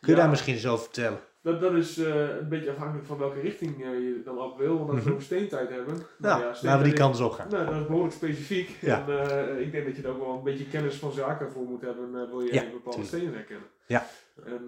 kun 0.00 0.12
je 0.12 0.12
Ja. 0.12 0.16
daar 0.16 0.28
misschien 0.28 0.54
eens 0.54 0.66
over 0.66 0.84
vertellen? 0.84 1.18
Dat, 1.46 1.60
dat 1.60 1.72
is 1.72 1.98
eh, 1.98 2.36
een 2.38 2.48
beetje 2.48 2.70
afhankelijk 2.70 3.06
van 3.06 3.18
welke 3.18 3.40
richting 3.40 3.74
eh, 3.84 3.90
je 3.90 4.22
dan 4.24 4.38
op 4.38 4.58
wil. 4.58 4.76
Want 4.78 4.88
als 4.90 4.98
we 4.98 5.04
Mhm. 5.04 5.10
over 5.12 5.22
steentijd 5.24 5.68
hebben. 5.68 5.94
Nou, 5.94 6.02
steentijd 6.38 6.62
laten 6.62 6.82
we 6.90 6.94
die 6.94 7.04
eens 7.04 7.20
op 7.20 7.32
gaan. 7.32 7.48
Nou, 7.50 7.64
dat 7.66 7.74
is 7.74 7.86
behoorlijk 7.86 8.14
specifiek. 8.14 8.68
Ja. 8.80 9.04
En 9.06 9.28
eh, 9.30 9.60
ik 9.60 9.72
denk 9.72 9.84
dat 9.86 9.96
je 9.96 10.02
er 10.02 10.08
ook 10.10 10.18
wel 10.26 10.34
een 10.36 10.42
beetje 10.42 10.66
kennis 10.68 10.94
van 10.96 11.12
zaken 11.12 11.50
voor 11.50 11.62
moet 11.64 11.80
hebben. 11.82 12.12
wil 12.28 12.40
je 12.40 12.52
Ja, 12.54 12.62
een 12.62 12.70
bepaalde 12.70 12.90
tuurlijk. 12.90 13.06
stenen 13.08 13.34
herkennen. 13.34 13.68
Ja. 13.86 14.06
En 14.44 14.64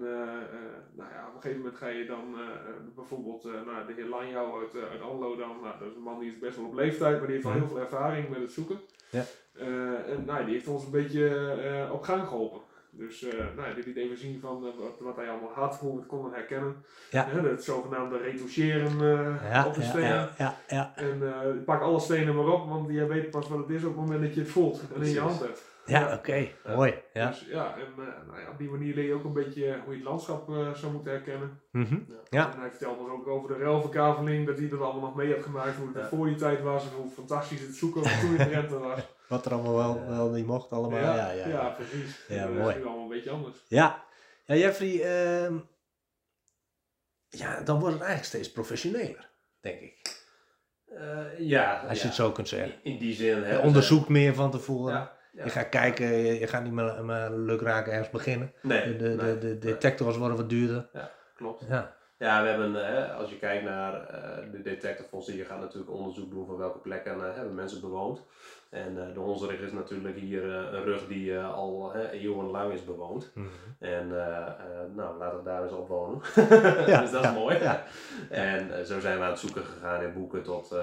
nou 0.95 1.09
ja, 1.13 1.25
op 1.27 1.35
een 1.35 1.41
gegeven 1.41 1.57
moment 1.57 1.77
ga 1.77 1.87
je 1.87 2.05
dan 2.05 2.35
bijvoorbeeld 2.95 3.43
nou, 3.43 3.87
de 3.87 3.93
heer 3.95 4.07
Lanjouw 4.09 4.59
uit, 4.59 4.83
uit 4.91 5.01
Anlo 5.01 5.35
dan. 5.35 5.55
Nou, 5.63 5.75
dat 5.79 5.87
is 5.89 5.95
een 5.95 6.01
man 6.01 6.19
die 6.19 6.29
is 6.31 6.39
best 6.39 6.55
wel 6.57 6.65
op 6.65 6.73
leeftijd, 6.73 7.17
maar 7.17 7.25
die 7.27 7.35
heeft 7.35 7.45
al 7.45 7.51
Mhm. 7.51 7.59
heel 7.59 7.69
veel 7.69 7.79
ervaring 7.79 8.29
met 8.29 8.39
het 8.41 8.51
zoeken. 8.51 8.79
Ja. 9.09 9.23
En 10.13 10.23
nou, 10.25 10.45
die 10.45 10.53
heeft 10.53 10.67
ons 10.67 10.83
een 10.85 10.91
beetje 10.91 11.47
op 11.91 12.01
gang 12.03 12.27
geholpen. 12.27 12.61
Dus 12.91 13.21
uh, 13.21 13.33
nou, 13.55 13.75
die 13.75 13.83
liet 13.85 13.95
even 13.95 14.17
zien 14.17 14.39
van 14.39 14.65
uh, 14.65 14.83
wat, 14.83 14.99
wat, 14.99 15.15
hij 15.15 15.29
allemaal 15.29 15.51
had, 15.53 15.75
hoe 15.75 15.91
we 15.91 15.97
het 15.97 16.07
konden 16.07 16.31
herkennen. 16.33 16.75
Ja. 17.11 17.27
het 17.29 17.63
zogenaamde 17.63 18.17
retoucheren 18.17 19.01
uh, 19.01 19.51
Ja, 19.51 19.65
op 19.65 19.73
de 19.73 19.81
ja, 19.81 19.87
stenen. 19.87 20.29
ja. 20.67 20.93
En 20.95 21.63
pak 21.65 21.81
alle 21.81 21.99
stenen 21.99 22.35
maar 22.35 22.47
op, 22.47 22.69
want 22.69 22.91
jij 22.91 23.07
weet 23.07 23.29
pas 23.29 23.49
wat 23.49 23.59
het 23.59 23.69
is 23.69 23.83
op 23.83 23.97
het 23.97 24.05
moment 24.05 24.21
dat 24.21 24.33
je 24.33 24.39
het 24.41 24.49
voelt 24.49 24.81
en 24.95 25.01
in 25.01 25.11
je 25.11 25.19
hand 25.19 25.39
hebt. 25.39 25.63
Ja, 25.89 26.13
oké, 26.13 26.47
mooi. 26.75 26.93
Ja. 27.13 27.27
Dus 27.27 27.45
ja, 27.49 27.75
en 27.75 28.03
uh, 28.03 28.05
nou 28.27 28.41
ja, 28.41 28.49
op 28.49 28.57
die 28.57 28.69
manier 28.69 28.95
leer 28.95 29.05
je 29.05 29.13
ook 29.13 29.23
een 29.23 29.33
beetje 29.33 29.79
hoe 29.83 29.93
je 29.93 29.99
het 29.99 30.09
landschap 30.09 30.49
uh, 30.49 30.73
zou 30.73 30.91
moeten 30.93 31.11
herkennen. 31.11 31.61
Mm 31.71 31.85
-hmm. 31.85 32.05
ja. 32.29 32.53
En 32.53 32.59
hij 32.59 32.69
vertelde 32.69 33.01
ons 33.01 33.11
ook 33.11 33.27
over 33.27 33.47
de 33.47 33.63
ruilverkaveling, 33.63 34.47
dat 34.47 34.57
hij 34.57 34.69
dat 34.69 34.81
allemaal 34.81 35.01
nog 35.01 35.15
mee 35.15 35.33
had 35.33 35.43
gemaakt, 35.43 35.77
hoe 35.77 35.87
het 35.87 35.95
ja. 35.95 36.01
er 36.01 36.07
voor 36.07 36.25
die 36.25 36.35
tijd 36.35 36.61
was 36.61 36.83
en 36.83 36.95
hoe 36.97 37.09
fantastisch 37.09 37.61
het 37.61 37.75
zoeken 37.75 38.01
toen 38.01 38.29
in 38.29 38.37
de 38.37 38.43
rente 38.43 38.79
was. 38.79 38.99
Wat 39.29 39.45
er 39.45 39.53
allemaal 39.53 39.75
wel, 39.75 40.07
wel 40.07 40.29
niet 40.29 40.45
mocht, 40.45 40.71
allemaal. 40.71 40.99
Ja, 40.99 41.15
ja, 41.15 41.31
ja, 41.31 41.47
ja 41.47 41.69
precies. 41.69 42.25
Ja, 42.27 42.35
en, 42.35 42.53
mooi. 42.53 42.63
Dat 42.63 42.69
is 42.69 42.75
nu 42.75 42.85
allemaal 42.85 43.03
een 43.03 43.09
beetje 43.09 43.29
anders. 43.29 43.65
Ja, 43.67 44.03
ja 44.45 44.55
Jeffrey, 44.55 44.93
uh, 44.93 45.59
ja, 47.29 47.61
dan 47.61 47.79
wordt 47.79 47.93
het 47.93 48.03
eigenlijk 48.03 48.23
steeds 48.23 48.51
professioneler, 48.51 49.29
denk 49.61 49.79
ik. 49.79 50.17
Uh, 50.93 51.39
ja, 51.39 51.73
als 51.73 51.97
ja. 51.97 52.01
je 52.01 52.07
het 52.07 52.15
zo 52.15 52.31
kunt 52.31 52.47
zeggen. 52.47 52.73
In, 52.83 52.91
in 52.91 52.99
die 52.99 53.13
zin. 53.13 53.43
Hè, 53.43 53.55
je 53.55 53.61
onderzoekt 53.61 54.07
meer 54.07 54.33
van 54.33 54.51
tevoren. 54.51 55.11
Ja. 55.31 55.43
Je 55.43 55.49
gaat 55.49 55.69
kijken, 55.69 56.07
je, 56.07 56.39
je 56.39 56.47
gaat 56.47 56.63
niet 56.63 56.71
meer, 56.71 57.05
meer 57.05 57.29
leuk 57.31 57.61
raken 57.61 57.91
ergens 57.91 58.09
beginnen. 58.09 58.53
Nee, 58.61 58.97
de, 58.97 58.97
de, 58.97 59.23
nee, 59.23 59.37
de, 59.37 59.39
de 59.39 59.57
detectors 59.57 60.17
worden 60.17 60.37
wat 60.37 60.49
duurder. 60.49 60.89
Ja, 60.93 61.11
klopt. 61.35 61.65
Ja. 61.69 61.97
Ja, 62.19 62.41
we 62.41 62.47
hebben, 62.47 62.73
hè, 62.73 63.13
als 63.13 63.29
je 63.29 63.37
kijkt 63.37 63.63
naar 63.63 63.93
uh, 63.93 64.51
de 64.51 64.61
detectorfondsen, 64.61 65.35
je 65.35 65.45
gaat 65.45 65.59
natuurlijk 65.59 65.91
onderzoek 65.91 66.29
doen 66.29 66.45
van 66.45 66.57
welke 66.57 66.77
plekken 66.77 67.17
uh, 67.17 67.35
hebben 67.35 67.55
mensen 67.55 67.81
bewoond. 67.81 68.21
En 68.69 68.95
uh, 68.97 69.13
de 69.13 69.19
Honserig 69.19 69.59
is 69.59 69.71
natuurlijk 69.71 70.17
hier 70.17 70.43
een 70.43 70.83
rug 70.83 71.07
die 71.07 71.39
al 71.39 71.95
eeuwenlang 71.95 72.73
is 72.73 72.85
bewoond. 72.85 73.31
Mm 73.33 73.43
-hmm. 73.43 73.87
En 73.87 74.07
nou, 74.95 75.17
laten 75.17 75.37
we 75.37 75.43
daar 75.43 75.63
eens 75.63 75.71
op 75.71 75.87
wonen. 75.87 76.21
ja, 76.87 77.01
dus 77.01 77.11
dat 77.11 77.23
ja, 77.23 77.29
is 77.29 77.35
mooi. 77.35 77.57
Ja. 77.57 77.83
En 78.29 78.85
zo 78.85 78.99
zijn 78.99 79.17
we 79.17 79.23
aan 79.23 79.29
het 79.29 79.39
zoeken 79.39 79.63
gegaan 79.63 80.01
in 80.01 80.13
boeken 80.13 80.43
tot 80.43 80.75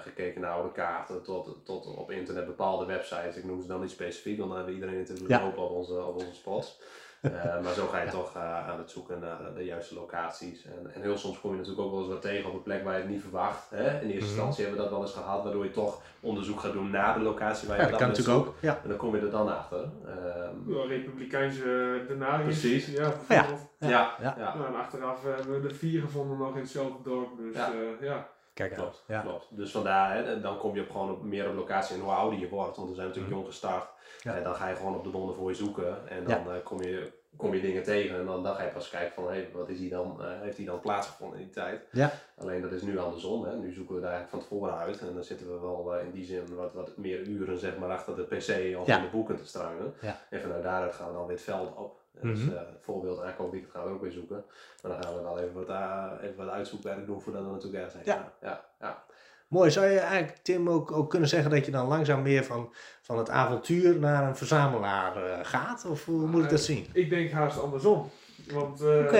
gekeken 0.00 0.40
naar 0.40 0.52
oude 0.52 0.72
kaarten, 0.72 1.22
tot, 1.22 1.56
tot 1.64 1.96
op 1.96 2.10
internet 2.10 2.46
bepaalde 2.46 2.84
websites. 2.84 3.36
Ik 3.36 3.44
noem 3.44 3.60
ze 3.60 3.66
dan 3.66 3.80
niet 3.80 3.90
specifiek, 3.90 4.38
want 4.38 4.48
dan 4.48 4.58
hebben 4.58 4.76
we 4.76 4.80
iedereen 4.80 5.06
natuurlijk 5.06 5.42
lopen 5.42 5.62
op 5.62 5.70
onze, 5.70 6.04
op 6.04 6.14
onze 6.14 6.34
spots. 6.34 6.78
Eh, 7.20 7.60
maar 7.62 7.72
zo 7.72 7.86
ga 7.86 8.00
je 8.02 8.10
toch 8.10 8.36
eh, 8.36 8.68
aan 8.68 8.78
het 8.78 8.90
zoeken 8.90 9.18
naar 9.20 9.38
de 9.54 9.64
juiste 9.64 9.94
locaties. 9.94 10.64
En, 10.64 10.90
en 10.94 11.02
heel 11.02 11.16
soms 11.18 11.40
kom 11.40 11.50
je 11.50 11.56
natuurlijk 11.56 11.82
ook 11.86 11.90
wel 11.92 12.00
eens 12.00 12.08
wat 12.08 12.22
tegen 12.22 12.48
op 12.48 12.54
een 12.54 12.62
plek 12.62 12.84
waar 12.84 12.94
je 12.94 13.00
het 13.00 13.10
niet 13.10 13.20
verwacht. 13.20 13.70
Hè? 13.70 13.84
In 13.84 13.90
eerste 13.90 14.08
Mhm. 14.10 14.14
instantie 14.24 14.64
hebben 14.64 14.76
we 14.82 14.88
dat 14.88 14.92
wel 14.98 15.02
eens 15.06 15.12
gehad, 15.16 15.42
waardoor 15.42 15.64
je 15.64 15.70
toch 15.70 16.00
onderzoek 16.20 16.60
gaat 16.60 16.72
doen 16.72 16.90
naar 16.90 17.14
de 17.14 17.20
locatie 17.20 17.68
waar 17.68 17.76
je 17.76 17.82
Ja, 17.82 17.88
dat 17.90 17.98
dan 17.98 18.08
kan 18.08 18.16
bent 18.16 18.26
natuurlijk 18.26 18.46
zoekt. 18.46 18.56
ook. 18.56 18.62
Ja. 18.76 18.80
En 18.82 18.88
dan 18.88 18.98
kom 18.98 19.16
je 19.16 19.20
er 19.22 19.30
dan 19.30 19.48
achter. 19.56 19.88
Ehm, 20.06 20.72
Ja, 20.72 20.84
Republikeinse 20.86 22.04
denarius. 22.08 22.60
Precies. 22.60 22.86
Ja, 22.86 23.12
ja, 23.28 23.46
Ja. 23.78 23.88
ja, 23.88 24.34
Ja. 24.38 24.54
Nou, 24.54 24.66
en 24.66 24.74
achteraf 24.76 25.24
eh, 25.24 25.34
hebben 25.34 25.62
we 25.62 25.68
er 25.68 25.74
vier 25.74 26.00
gevonden 26.00 26.38
nog 26.38 26.54
in 26.54 26.60
hetzelfde 26.60 27.02
dorp. 27.02 27.36
Dus 27.36 27.56
Ja. 28.00 28.28
Kijk. 28.68 28.74
Klopt, 28.74 29.02
Ja. 29.06 29.20
klopt. 29.20 29.46
Dus 29.50 29.70
vandaar, 29.70 30.14
hè, 30.16 30.40
dan 30.40 30.58
kom 30.58 30.74
je 30.74 30.80
op 30.80 30.90
gewoon 30.90 31.10
op, 31.10 31.22
meer 31.22 31.48
op 31.48 31.54
locatie 31.54 31.94
en 31.96 32.02
hoe 32.02 32.12
ouder 32.12 32.38
je 32.38 32.48
wordt, 32.48 32.76
want 32.76 32.88
we 32.88 32.94
zijn 32.94 33.06
natuurlijk 33.06 33.32
Mhm. 33.34 33.42
jong 33.42 33.52
gestart. 33.54 33.88
Ja. 34.22 34.34
En 34.34 34.42
dan 34.42 34.54
ga 34.54 34.68
je 34.68 34.76
gewoon 34.76 34.94
op 34.96 35.04
de 35.04 35.10
bonden 35.10 35.34
voor 35.34 35.48
je 35.50 35.56
zoeken 35.56 36.08
en 36.08 36.24
dan 36.24 36.50
eh, 36.52 36.62
kom, 36.64 36.82
je, 36.82 37.12
kom 37.36 37.54
je 37.54 37.60
dingen 37.60 37.82
tegen 37.82 38.18
en 38.18 38.26
dan, 38.26 38.42
dan 38.42 38.54
ga 38.54 38.62
je 38.62 38.68
pas 38.68 38.90
kijken 38.90 39.12
van, 39.12 39.32
hé, 39.32 39.48
wat 39.52 39.68
is 39.68 39.78
hier 39.78 39.90
dan, 39.90 40.16
eh, 40.20 40.26
heeft 40.40 40.56
hier 40.56 40.66
dan 40.66 40.80
plaatsgevonden 40.80 41.38
in 41.38 41.44
die 41.44 41.54
tijd. 41.54 41.80
Ja. 41.92 42.10
Alleen 42.38 42.60
dat 42.62 42.72
is 42.72 42.82
nu 42.82 42.98
andersom, 42.98 43.44
hè. 43.44 43.56
nu 43.56 43.72
zoeken 43.72 43.94
we 43.94 44.00
daar 44.00 44.10
eigenlijk 44.12 44.42
van 44.44 44.50
tevoren 44.58 44.78
uit 44.78 45.00
en 45.00 45.14
dan 45.14 45.24
zitten 45.24 45.46
we 45.46 45.60
wel 45.60 45.94
eh, 45.94 46.04
in 46.04 46.10
die 46.10 46.24
zin 46.24 46.54
wat, 46.56 46.72
wat 46.74 46.96
meer 46.96 47.20
uren 47.20 47.58
zeg 47.58 47.76
maar, 47.78 47.90
achter 47.90 48.16
de 48.16 48.22
pc 48.22 48.78
of 48.78 48.88
in 48.88 49.02
de 49.02 49.08
boeken 49.12 49.36
te 49.36 49.46
strangen. 49.46 49.94
Ja. 50.00 50.18
En 50.30 50.40
vanuit 50.40 50.62
daaruit 50.62 50.94
gaan 50.94 51.06
we 51.08 51.12
dan 51.14 51.26
weer 51.26 51.36
het 51.36 51.44
veld 51.44 51.76
op. 51.76 51.98
En 52.20 52.28
Dus 52.28 52.40
Mhm. 52.44 52.54
eh, 52.54 52.60
voorbeeld 52.80 53.20
aankoopweekend 53.22 53.72
gaan 53.72 53.84
we 53.84 53.90
ook 53.90 54.02
weer 54.02 54.12
zoeken. 54.12 54.44
Maar 54.82 54.92
dan 54.92 55.02
gaan 55.02 55.14
we 55.14 55.22
wel 55.22 55.38
even 55.40 55.54
wat, 55.54 55.68
uh, 55.68 56.06
even 56.22 56.36
wat 56.36 56.48
uitzoekwerk 56.48 57.06
doen 57.06 57.20
voordat 57.22 57.42
we 57.44 57.50
natuurlijk 57.50 57.84
ergens 57.84 58.04
zijn. 58.04 58.18
Ja. 58.18 58.32
ja, 58.48 58.64
ja. 58.80 59.04
Mooi, 59.48 59.70
zou 59.70 59.86
je 59.86 59.98
eigenlijk, 59.98 60.38
Tim, 60.42 60.68
ook, 60.70 60.92
ook 60.92 61.10
kunnen 61.10 61.28
zeggen 61.28 61.50
dat 61.50 61.64
je 61.64 61.70
dan 61.70 61.86
langzaam 61.88 62.22
meer 62.22 62.44
van, 62.44 62.74
van 63.00 63.18
het 63.18 63.30
avontuur 63.30 63.98
naar 63.98 64.28
een 64.28 64.36
verzamelaar 64.36 65.24
eh, 65.24 65.38
gaat? 65.42 65.84
Of 65.84 66.04
hoe 66.04 66.26
moet 66.26 66.44
ik 66.44 66.50
dat 66.50 66.60
zien? 66.60 66.86
Ik 66.92 67.10
denk 67.10 67.30
haast 67.30 67.60
andersom. 67.62 68.10
Want, 68.54 68.80
eh, 68.80 69.10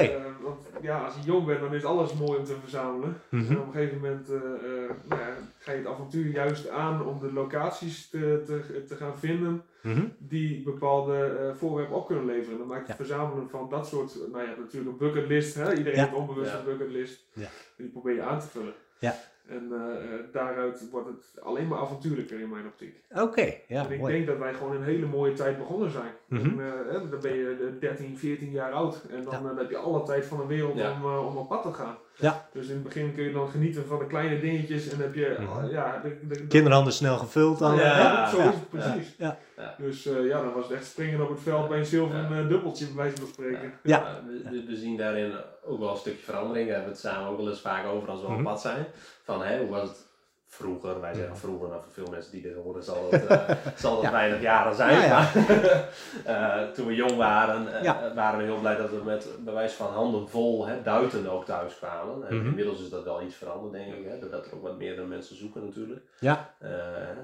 want 0.43 0.63
ja, 0.81 1.05
als 1.05 1.15
je 1.15 1.21
jong 1.25 1.47
bent, 1.47 1.61
dan 1.61 1.75
is 1.75 1.85
alles 1.85 2.13
mooi 2.15 2.39
om 2.39 2.45
te 2.45 2.57
verzamelen. 2.61 3.21
Mhm. 3.29 3.51
En 3.53 3.61
op 3.61 3.67
een 3.67 3.73
gegeven 3.73 4.01
moment 4.01 4.29
eh, 4.31 4.37
eh, 4.37 4.91
nou 5.09 5.21
ja, 5.21 5.29
ga 5.59 5.73
je 5.73 5.79
het 5.79 5.87
avontuur 5.87 6.27
juist 6.33 6.69
aan 6.69 7.07
om 7.07 7.19
de 7.21 7.33
locaties 7.33 8.09
te, 8.09 8.43
te, 8.47 8.85
te 8.89 8.95
gaan 8.97 9.19
vinden 9.19 9.63
Mhm. 9.83 10.05
die 10.19 10.63
bepaalde 10.63 11.53
voorwerpen 11.59 11.97
op 11.97 12.07
kunnen 12.07 12.25
leveren. 12.25 12.59
Dan 12.59 12.67
maakt 12.67 12.81
het 12.81 12.89
Ja. 12.89 12.95
verzamelen 13.05 13.49
van 13.49 13.69
dat 13.69 13.87
soort, 13.87 14.17
nou 14.33 14.45
ja, 14.49 14.55
natuurlijk 14.59 14.91
een 14.91 14.97
bucketlist. 15.07 15.55
Hè? 15.55 15.75
Iedereen 15.77 15.99
heeft 15.99 16.13
onbewust 16.15 16.53
een 16.55 16.65
bucketlist. 16.65 17.27
Ja. 17.33 17.49
Die 17.77 17.89
probeer 17.89 18.15
je 18.15 18.23
aan 18.23 18.41
te 18.41 18.47
vullen. 18.47 18.73
Ja. 18.99 19.15
En 19.51 19.73
eh, 19.73 20.15
eh, 20.15 20.21
daaruit 20.33 20.91
wordt 20.91 21.07
het 21.09 21.43
alleen 21.45 21.69
maar 21.69 21.79
avontuurlijker 21.79 22.41
in 22.41 22.49
mijn 22.49 22.67
optiek. 22.67 22.95
Oké, 23.15 23.53
ja, 23.69 23.85
en 23.87 23.93
ik 23.93 23.99
mooi. 24.01 24.13
denk 24.13 24.27
dat 24.27 24.39
wij 24.39 24.55
gewoon 24.55 24.77
een 24.77 24.83
hele 24.83 25.07
mooie 25.07 25.33
tijd 25.33 25.59
begonnen 25.59 25.91
zijn. 25.91 26.13
Mhm. 26.27 26.41
en, 26.61 26.67
eh, 26.67 26.93
hè, 26.93 27.09
dan 27.09 27.21
ben 27.21 27.35
je 27.35 27.71
eh, 27.75 27.81
13, 27.81 28.19
14 28.19 28.51
jaar 28.51 28.73
oud. 28.73 29.03
En 29.11 29.25
dan, 29.25 29.33
Ja. 29.33 29.49
dan 29.49 29.59
heb 29.59 29.71
je 29.71 29.77
alle 29.77 30.03
tijd 30.03 30.25
van 30.25 30.39
de 30.39 30.47
wereld 30.47 30.77
Ja. 30.77 30.93
om, 30.93 31.05
om 31.27 31.37
op 31.37 31.49
pad 31.49 31.63
te 31.63 31.73
gaan. 31.73 31.97
Ja. 32.21 32.47
Dus 32.53 32.67
in 32.69 32.75
het 32.75 32.83
begin 32.83 33.15
kun 33.15 33.25
je 33.25 33.33
dan 33.33 33.49
genieten 33.49 33.87
van 33.87 33.99
de 33.99 34.07
kleine 34.07 34.41
dingetjes. 34.41 34.89
En 34.89 34.99
heb 35.01 35.15
je, 35.15 35.37
Mhm. 35.41 35.65
eh, 35.65 35.71
ja, 35.73 36.01
de, 36.03 36.19
de, 36.29 36.35
de- 36.35 36.47
Kinderhanden 36.47 36.93
snel 36.93 37.19
gevuld 37.19 37.59
dan. 37.59 37.75
ja, 37.77 37.83
Ja, 37.99 38.29
zo 38.31 38.37
ja, 38.39 38.43
is 38.49 38.55
het 38.55 38.69
precies. 38.71 39.15
ja, 39.19 39.39
ja. 39.57 39.75
Dus 39.79 40.07
eh, 40.07 40.27
ja, 40.27 40.43
dan 40.43 40.53
was 40.55 40.65
het 40.69 40.73
echt 40.73 40.87
springen 40.87 41.21
op 41.23 41.29
het 41.29 41.41
veld 41.41 41.69
bij 41.69 41.79
een 41.79 41.85
zilveren 41.87 42.39
eh, 42.43 42.49
dubbeltje, 42.49 42.85
bij 42.87 42.95
wijze 42.95 43.17
van 43.17 43.27
spreken. 43.29 43.73
Ja. 43.83 44.21
We, 44.27 44.51
we- 44.51 44.65
we 44.67 44.77
zien 44.77 44.97
daarin 44.97 45.33
ook 45.65 45.79
wel 45.79 45.91
een 45.91 45.97
stukje 45.97 46.25
verandering. 46.25 46.67
Daar 46.69 46.77
hebben 46.77 46.95
we 46.95 47.01
het 47.01 47.09
samen 47.13 47.31
ook 47.31 47.37
wel 47.37 47.49
eens 47.49 47.61
vaak 47.61 47.87
over 47.87 48.09
als 48.09 48.21
we 48.21 48.27
Mhm. 48.29 48.37
op 48.39 48.45
pad 48.45 48.61
zijn. 48.61 48.87
Van 49.23 49.43
hè, 49.43 49.59
hoe 49.59 49.69
was 49.69 49.89
het 49.89 50.07
vroeger? 50.55 51.01
Wij 51.01 51.15
zeggen 51.15 51.37
vroeger, 51.37 51.69
nou 51.69 51.83
voor 51.83 51.93
veel 51.93 52.07
mensen 52.11 52.33
die 52.33 52.43
dit 52.43 52.55
horen 52.55 52.83
zal 52.83 53.07
het, 53.11 53.27
eh, 53.27 53.49
zal 53.77 54.03
Ja. 54.03 54.11
weinig 54.13 54.41
jaren 54.41 54.75
zijn. 54.75 54.95
Ja, 55.01 55.05
ja. 55.05 55.29
Maar, 55.35 55.89
eh, 56.65 56.69
toen 56.73 56.87
we 56.87 56.95
jong 56.95 57.17
waren, 57.17 57.83
eh, 57.83 58.15
waren 58.15 58.39
we 58.39 58.45
heel 58.45 58.59
blij 58.61 58.77
dat 58.77 58.91
we 58.91 59.01
met 59.05 59.29
bewijs 59.45 59.73
van 59.73 59.93
handen 59.93 60.29
vol 60.29 60.67
hè, 60.67 60.83
duiten 60.83 61.31
ook 61.31 61.45
thuis 61.45 61.77
kwamen. 61.77 62.29
En 62.29 62.37
Mhm. 62.37 62.47
inmiddels 62.47 62.81
is 62.83 62.89
dat 62.91 63.05
wel 63.05 63.23
iets 63.23 63.35
veranderd 63.35 63.73
denk 63.73 63.95
ik. 63.95 64.05
Hè, 64.11 64.19
doordat 64.19 64.47
er 64.47 64.55
ook 64.55 64.63
wat 64.63 64.79
meerdere 64.79 65.07
mensen 65.07 65.37
zoeken 65.37 65.65
natuurlijk. 65.65 66.05
Ja. 66.21 66.55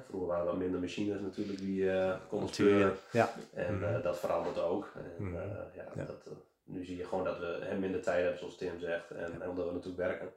Vroeger 0.09 0.29
waren 0.29 0.45
er 0.45 0.51
wat 0.51 0.59
minder 0.61 0.81
machines 0.81 1.21
natuurlijk 1.21 1.59
die 1.59 1.91
konden 2.29 2.49
speuren. 2.49 2.97
ja. 3.11 3.31
En 3.55 3.79
Mhm. 3.79 4.03
dat 4.03 4.19
verandert 4.19 4.61
ook. 4.63 4.93
En, 5.19 5.25
Mhm. 5.25 5.35
ja. 5.75 6.05
Dat, 6.07 6.29
nu 6.65 6.85
zie 6.85 6.97
je 6.97 7.05
gewoon 7.05 7.25
dat 7.25 7.39
we 7.39 7.59
hè, 7.61 7.77
minder 7.79 8.03
tijd 8.03 8.21
hebben, 8.23 8.39
zoals 8.39 8.57
Tim 8.57 8.81
zegt. 8.81 9.11
En, 9.11 9.43
en 9.43 9.49
omdat 9.49 9.67
we 9.67 9.73
natuurlijk 9.73 9.99
werken. 10.09 10.29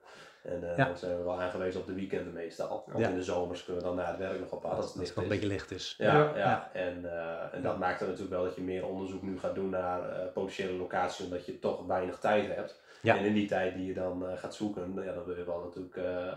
En 0.43 0.72
eh, 0.72 0.77
Ja. 0.77 0.86
dan 0.86 0.98
zijn 0.98 1.17
we 1.17 1.24
wel 1.24 1.41
aangewezen 1.41 1.79
op 1.79 1.86
de 1.88 1.93
weekenden 1.93 2.34
meestal. 2.34 2.84
Ja. 2.96 3.08
in 3.08 3.15
de 3.15 3.24
zomers 3.24 3.63
kunnen 3.65 3.81
we 3.81 3.88
dan 3.88 3.98
na 3.98 4.05
het 4.05 4.17
werk 4.17 4.39
nog 4.39 4.51
op 4.51 4.62
pad 4.62 4.72
als 4.72 4.79
Als 4.79 4.93
het 4.93 5.01
licht 5.01 5.15
een 5.15 5.24
is. 5.24 5.29
beetje 5.29 5.48
licht 5.48 5.72
is. 5.72 5.96
Ja, 5.98 6.13
Ja. 6.13 6.19
ja. 6.24 6.38
Ja. 6.38 6.69
En, 6.74 7.12
eh, 7.13 7.53
en 7.58 7.62
dat 7.62 7.77
maakt 7.77 8.01
er 8.01 8.05
natuurlijk 8.08 8.34
wel 8.34 8.43
dat 8.43 8.55
je 8.55 8.62
meer 8.62 8.86
onderzoek 8.86 9.22
nu 9.22 9.39
gaat 9.39 9.55
doen 9.55 9.69
naar 9.69 10.10
eh, 10.10 10.25
potentiële 10.34 10.72
locaties, 10.77 11.25
omdat 11.25 11.46
je 11.46 11.60
toch 11.60 11.86
weinig 11.86 12.19
tijd 12.19 12.55
hebt. 12.55 12.79
Ja. 13.01 13.17
En 13.17 13.25
in 13.25 13.34
die 13.34 13.48
tijd 13.48 13.74
die 13.75 13.86
je 13.86 13.93
dan 13.93 14.29
eh, 14.29 14.38
gaat 14.38 14.55
zoeken, 14.55 14.93
ja, 15.03 15.13
dan 15.13 15.24
wil 15.25 15.36
je 15.36 15.43
wel 15.43 15.62
natuurlijk 15.63 15.96
eh, 15.96 16.27
eh, 16.27 16.34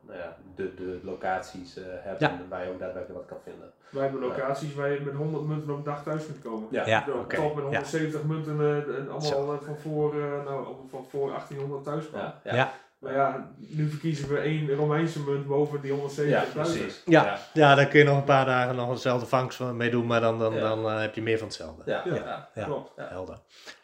nou 0.00 0.18
ja, 0.18 0.36
de, 0.54 0.74
de 0.74 0.98
locaties 1.02 1.76
eh, 1.76 1.84
hebben 1.88 2.28
Ja. 2.28 2.38
waar 2.48 2.64
je 2.64 2.70
ook 2.72 2.78
daadwerkelijk 2.78 3.18
wat 3.20 3.28
kan 3.28 3.52
vinden. 3.52 3.70
Wij 3.88 4.02
hebben 4.02 4.20
locaties 4.20 4.74
waar 4.74 4.90
je 4.90 5.00
met 5.00 5.14
100 5.14 5.44
munten 5.46 5.70
op 5.70 5.76
een 5.76 5.82
dag 5.84 6.02
thuis 6.02 6.24
kunt 6.26 6.42
komen. 6.42 6.68
Ja, 6.70 6.86
Ja, 6.86 7.04
top 7.04 7.28
met 7.28 7.36
Ja. 7.36 7.60
170 7.62 8.22
munten 8.24 8.60
eh, 8.60 8.76
en 8.76 9.08
allemaal 9.10 9.20
Zo. 9.20 9.58
van 9.64 9.76
voor, 9.76 10.12
eh, 10.14 10.44
nou, 10.44 10.66
van 10.90 11.04
voor 11.08 11.28
1800 11.30 11.84
thuis 11.84 12.04
ja. 12.14 12.40
Ja. 12.44 12.72
Maar 13.06 13.14
ja, 13.14 13.50
nu 13.56 13.88
verkiezen 13.90 14.28
we 14.28 14.38
één 14.38 14.74
Romeinse 14.74 15.20
munt 15.22 15.46
boven 15.46 15.80
die 15.80 15.92
170 15.92 16.54
Ja, 16.54 16.62
precies. 16.62 17.02
Ja. 17.04 17.24
Ja, 17.24 17.38
Ja, 17.52 17.74
daar 17.74 17.86
kun 17.86 17.98
je 17.98 18.04
nog 18.04 18.16
een 18.16 18.24
paar 18.24 18.44
dagen 18.44 18.76
nog 18.76 18.90
eenzelfde 18.90 19.26
vangst 19.26 19.56
van 19.56 19.76
mee 19.76 19.90
doen, 19.90 20.06
maar 20.06 20.20
dan, 20.20 20.38
dan, 20.38 20.54
Ja. 20.54 20.60
dan 20.60 20.88
eh, 20.90 21.00
heb 21.00 21.14
je 21.14 21.22
meer 21.22 21.38
van 21.38 21.46
hetzelfde. 21.46 21.82
ja, 21.86 22.02
Ja. 22.04 22.14
ja. 22.14 22.48
Ja. 22.54 22.64
Klopt. 22.64 22.92
Ja. 22.96 23.08
Helder. 23.08 23.38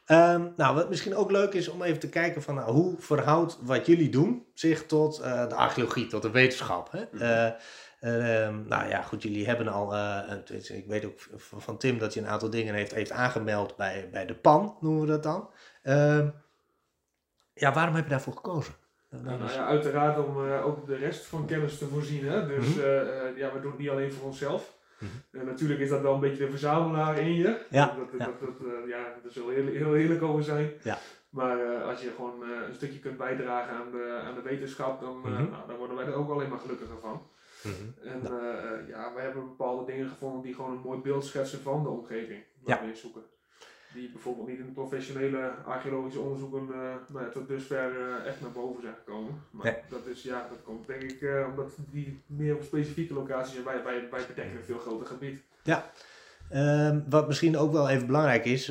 Ehm, 0.07 0.47
nou, 0.57 0.75
wat 0.75 0.88
misschien 0.88 1.17
ook 1.17 1.31
leuk 1.31 1.52
is 1.52 1.69
om 1.69 1.83
even 1.83 1.99
te 1.99 2.09
kijken 2.09 2.43
van 2.43 2.55
nou, 2.55 2.73
hoe 2.73 2.95
verhoudt 2.99 3.59
wat 3.61 3.87
jullie 3.87 4.09
doen 4.09 4.47
zich 4.55 4.87
tot 4.87 5.19
eh, 5.19 5.49
de 5.49 5.55
archeologie, 5.55 6.07
tot 6.07 6.23
de 6.23 6.31
wetenschap. 6.31 6.93
Hè? 6.93 7.02
Mhm. 7.12 7.23
Eh, 7.23 7.47
ehm, 8.00 8.69
nou 8.69 8.88
ja, 8.88 9.02
goed, 9.02 9.23
jullie 9.23 9.47
hebben 9.47 9.69
al, 9.69 9.95
eh, 9.95 10.19
tenminste, 10.45 10.76
ik 10.76 10.87
weet 10.87 11.05
ook 11.05 11.19
van 11.38 11.76
Tim 11.79 11.99
dat 11.99 12.14
hij 12.14 12.23
een 12.23 12.29
aantal 12.29 12.50
dingen 12.50 12.75
heeft, 12.75 12.95
heeft 12.95 13.11
aangemeld 13.11 13.76
bij, 13.76 14.09
bij 14.12 14.26
de 14.26 14.35
PAN, 14.35 14.76
noemen 14.81 15.00
we 15.00 15.07
dat 15.07 15.23
dan. 15.23 15.50
Ehm, 15.83 16.29
ja, 17.55 17.73
waarom 17.73 17.95
heb 17.95 18.05
je 18.05 18.11
daarvoor 18.11 18.33
gekozen? 18.37 18.75
Nou, 19.23 19.45
is- 19.45 19.54
ja, 19.54 19.66
uiteraard 19.66 20.19
om 20.26 20.47
eh, 20.49 20.66
ook 20.66 20.87
de 20.87 20.97
rest 20.97 21.25
van 21.26 21.47
kennis 21.47 21.78
te 21.78 21.87
voorzien. 21.87 22.25
Hè? 22.26 22.47
Dus 22.47 22.69
Mhm. 22.75 22.81
eh, 22.81 23.28
eh, 23.28 23.37
ja, 23.37 23.52
we 23.52 23.61
doen 23.61 23.71
het 23.71 23.81
niet 23.81 23.88
alleen 23.90 24.12
voor 24.12 24.26
onszelf. 24.26 24.76
Mhm. 24.99 25.47
Natuurlijk 25.47 25.81
is 25.81 25.88
dat 25.88 26.00
wel 26.00 26.14
een 26.14 26.21
beetje 26.21 26.45
de 26.45 26.50
verzamelaar 26.50 27.19
in 27.19 27.35
je. 27.35 27.64
Ja, 27.71 27.87
Dat, 27.87 28.11
dat, 28.11 28.21
ja. 28.21 28.26
dat, 28.26 28.88
ja, 28.88 29.14
we 29.47 29.52
heel, 29.52 29.66
heel 29.66 29.97
eerlijk 29.97 30.23
over 30.23 30.42
zijn. 30.42 30.71
Ja. 30.83 30.99
Maar 31.31 31.83
als 31.83 32.02
je 32.02 32.11
gewoon 32.16 32.42
een 32.42 32.75
stukje 32.75 32.99
kunt 32.99 33.16
bijdragen 33.16 33.75
aan 33.76 33.90
de, 33.90 34.21
aan 34.25 34.35
de 34.35 34.42
wetenschap, 34.42 35.00
dan, 35.00 35.19
Mhm. 35.19 35.31
nou, 35.31 35.66
dan 35.66 35.76
worden 35.76 35.97
wij 35.97 36.07
er 36.07 36.14
ook 36.14 36.31
alleen 36.31 36.49
maar 36.49 36.59
gelukkiger 36.59 36.99
van. 37.00 37.23
En 38.04 38.21
Nou. 38.23 38.47
eh, 38.47 38.88
ja, 38.88 39.12
wij 39.14 39.25
hebben 39.25 39.42
bepaalde 39.49 39.85
dingen 39.92 40.09
gevonden 40.09 40.42
die 40.42 40.54
gewoon 40.54 40.71
een 40.71 40.83
mooi 40.85 40.99
beeld 41.00 41.25
schetsen 41.25 41.61
van 41.61 41.83
de 41.83 41.88
omgeving 41.88 42.42
waar 42.62 42.76
Ja. 42.76 42.83
we 42.85 42.90
in 42.90 42.97
zoeken. 42.97 43.23
Die 43.94 44.11
bijvoorbeeld 44.12 44.49
niet 44.49 44.58
in 44.58 44.72
professionele 44.72 45.50
archeologische 45.66 46.20
onderzoeken 46.20 46.61
eh, 46.72 46.78
nou 47.06 47.25
ja, 47.25 47.30
tot 47.30 47.49
dusver 47.49 47.90
eh, 48.00 48.26
echt 48.28 48.40
naar 48.40 48.50
boven 48.50 48.82
zijn 48.82 48.94
gekomen. 49.04 49.42
Maar 49.50 49.64
Nee. 49.64 49.76
dat 49.88 50.06
is 50.06 50.22
ja, 50.22 50.46
dat 50.50 50.58
komt 50.64 50.87
denk 50.87 51.02
ik 51.02 51.22
eh, 51.22 51.46
omdat 51.50 51.70
die 51.90 52.20
meer 52.26 52.54
op 52.54 52.62
specifieke 52.62 53.14
locaties 53.14 53.56
en 53.56 53.64
wij, 53.64 53.82
wij, 53.84 54.08
wij 54.11 54.20
bedekken 54.28 54.56
een 54.56 54.64
veel 54.64 54.78
groter 54.78 55.06
gebied. 55.06 55.40
Ehm, 56.50 57.00
wat 57.08 57.26
misschien 57.26 57.56
ook 57.58 57.72
wel 57.72 57.88
even 57.88 58.06
belangrijk 58.06 58.44
is, 58.44 58.66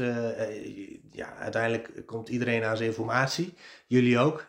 ja, 1.12 1.34
uiteindelijk 1.40 2.04
komt 2.06 2.30
iedereen 2.30 2.64
aan 2.64 2.78
zijn 2.78 2.90
informatie. 2.90 3.54
Jullie 3.88 4.20
ook. 4.20 4.46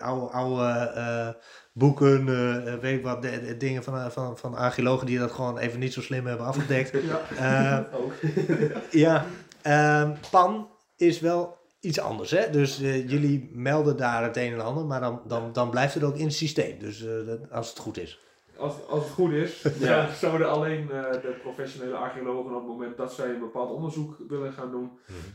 Oude 0.00 0.32
oude 0.32 1.36
boeken, 1.72 2.18
eh, 2.28 2.74
weet 2.74 2.98
ik 2.98 3.04
wat, 3.04 3.22
de- 3.22 3.40
de 3.46 3.56
dingen 3.56 3.82
van, 3.84 4.12
van, 4.12 4.38
van 4.38 4.54
archeologen 4.54 5.06
die 5.06 5.18
dat 5.18 5.32
gewoon 5.32 5.58
even 5.58 5.78
niet 5.78 5.92
zo 5.92 6.00
slim 6.00 6.26
hebben 6.26 6.46
afgedekt. 6.46 6.90
Ja. 7.36 7.80
Eh, 7.80 7.94
Ook. 8.00 8.12
ja, 8.90 9.26
ehm, 9.66 10.14
PAN 10.30 10.68
is 10.96 11.20
wel 11.20 11.56
iets 11.80 12.00
anders. 12.00 12.30
Hè? 12.30 12.50
Dus 12.50 12.80
eh, 12.80 13.08
jullie 13.08 13.50
melden 13.52 13.96
daar 13.96 14.22
het 14.22 14.36
een 14.36 14.52
en 14.52 14.60
ander, 14.60 14.84
maar 14.84 15.00
dan, 15.00 15.20
dan, 15.26 15.52
dan 15.52 15.70
blijft 15.70 15.94
het 15.94 16.02
ook 16.02 16.16
in 16.16 16.24
het 16.24 16.34
systeem. 16.34 16.78
Dus 16.78 17.04
eh, 17.04 17.34
als 17.50 17.68
het 17.68 17.78
goed 17.78 17.98
is. 17.98 18.20
Als, 18.58 18.86
als 18.86 19.04
het 19.04 19.12
goed 19.12 19.32
is, 19.32 19.62
Ja. 19.78 20.12
zouden 20.12 20.50
alleen 20.50 20.90
eh, 20.90 21.12
de 21.12 21.36
professionele 21.42 21.94
archeologen 21.96 22.50
op 22.54 22.56
het 22.60 22.66
moment 22.66 22.96
dat 22.96 23.12
zij 23.12 23.28
een 23.30 23.38
bepaald 23.40 23.70
onderzoek 23.70 24.16
willen 24.28 24.52
gaan 24.52 24.70
doen, 24.70 24.90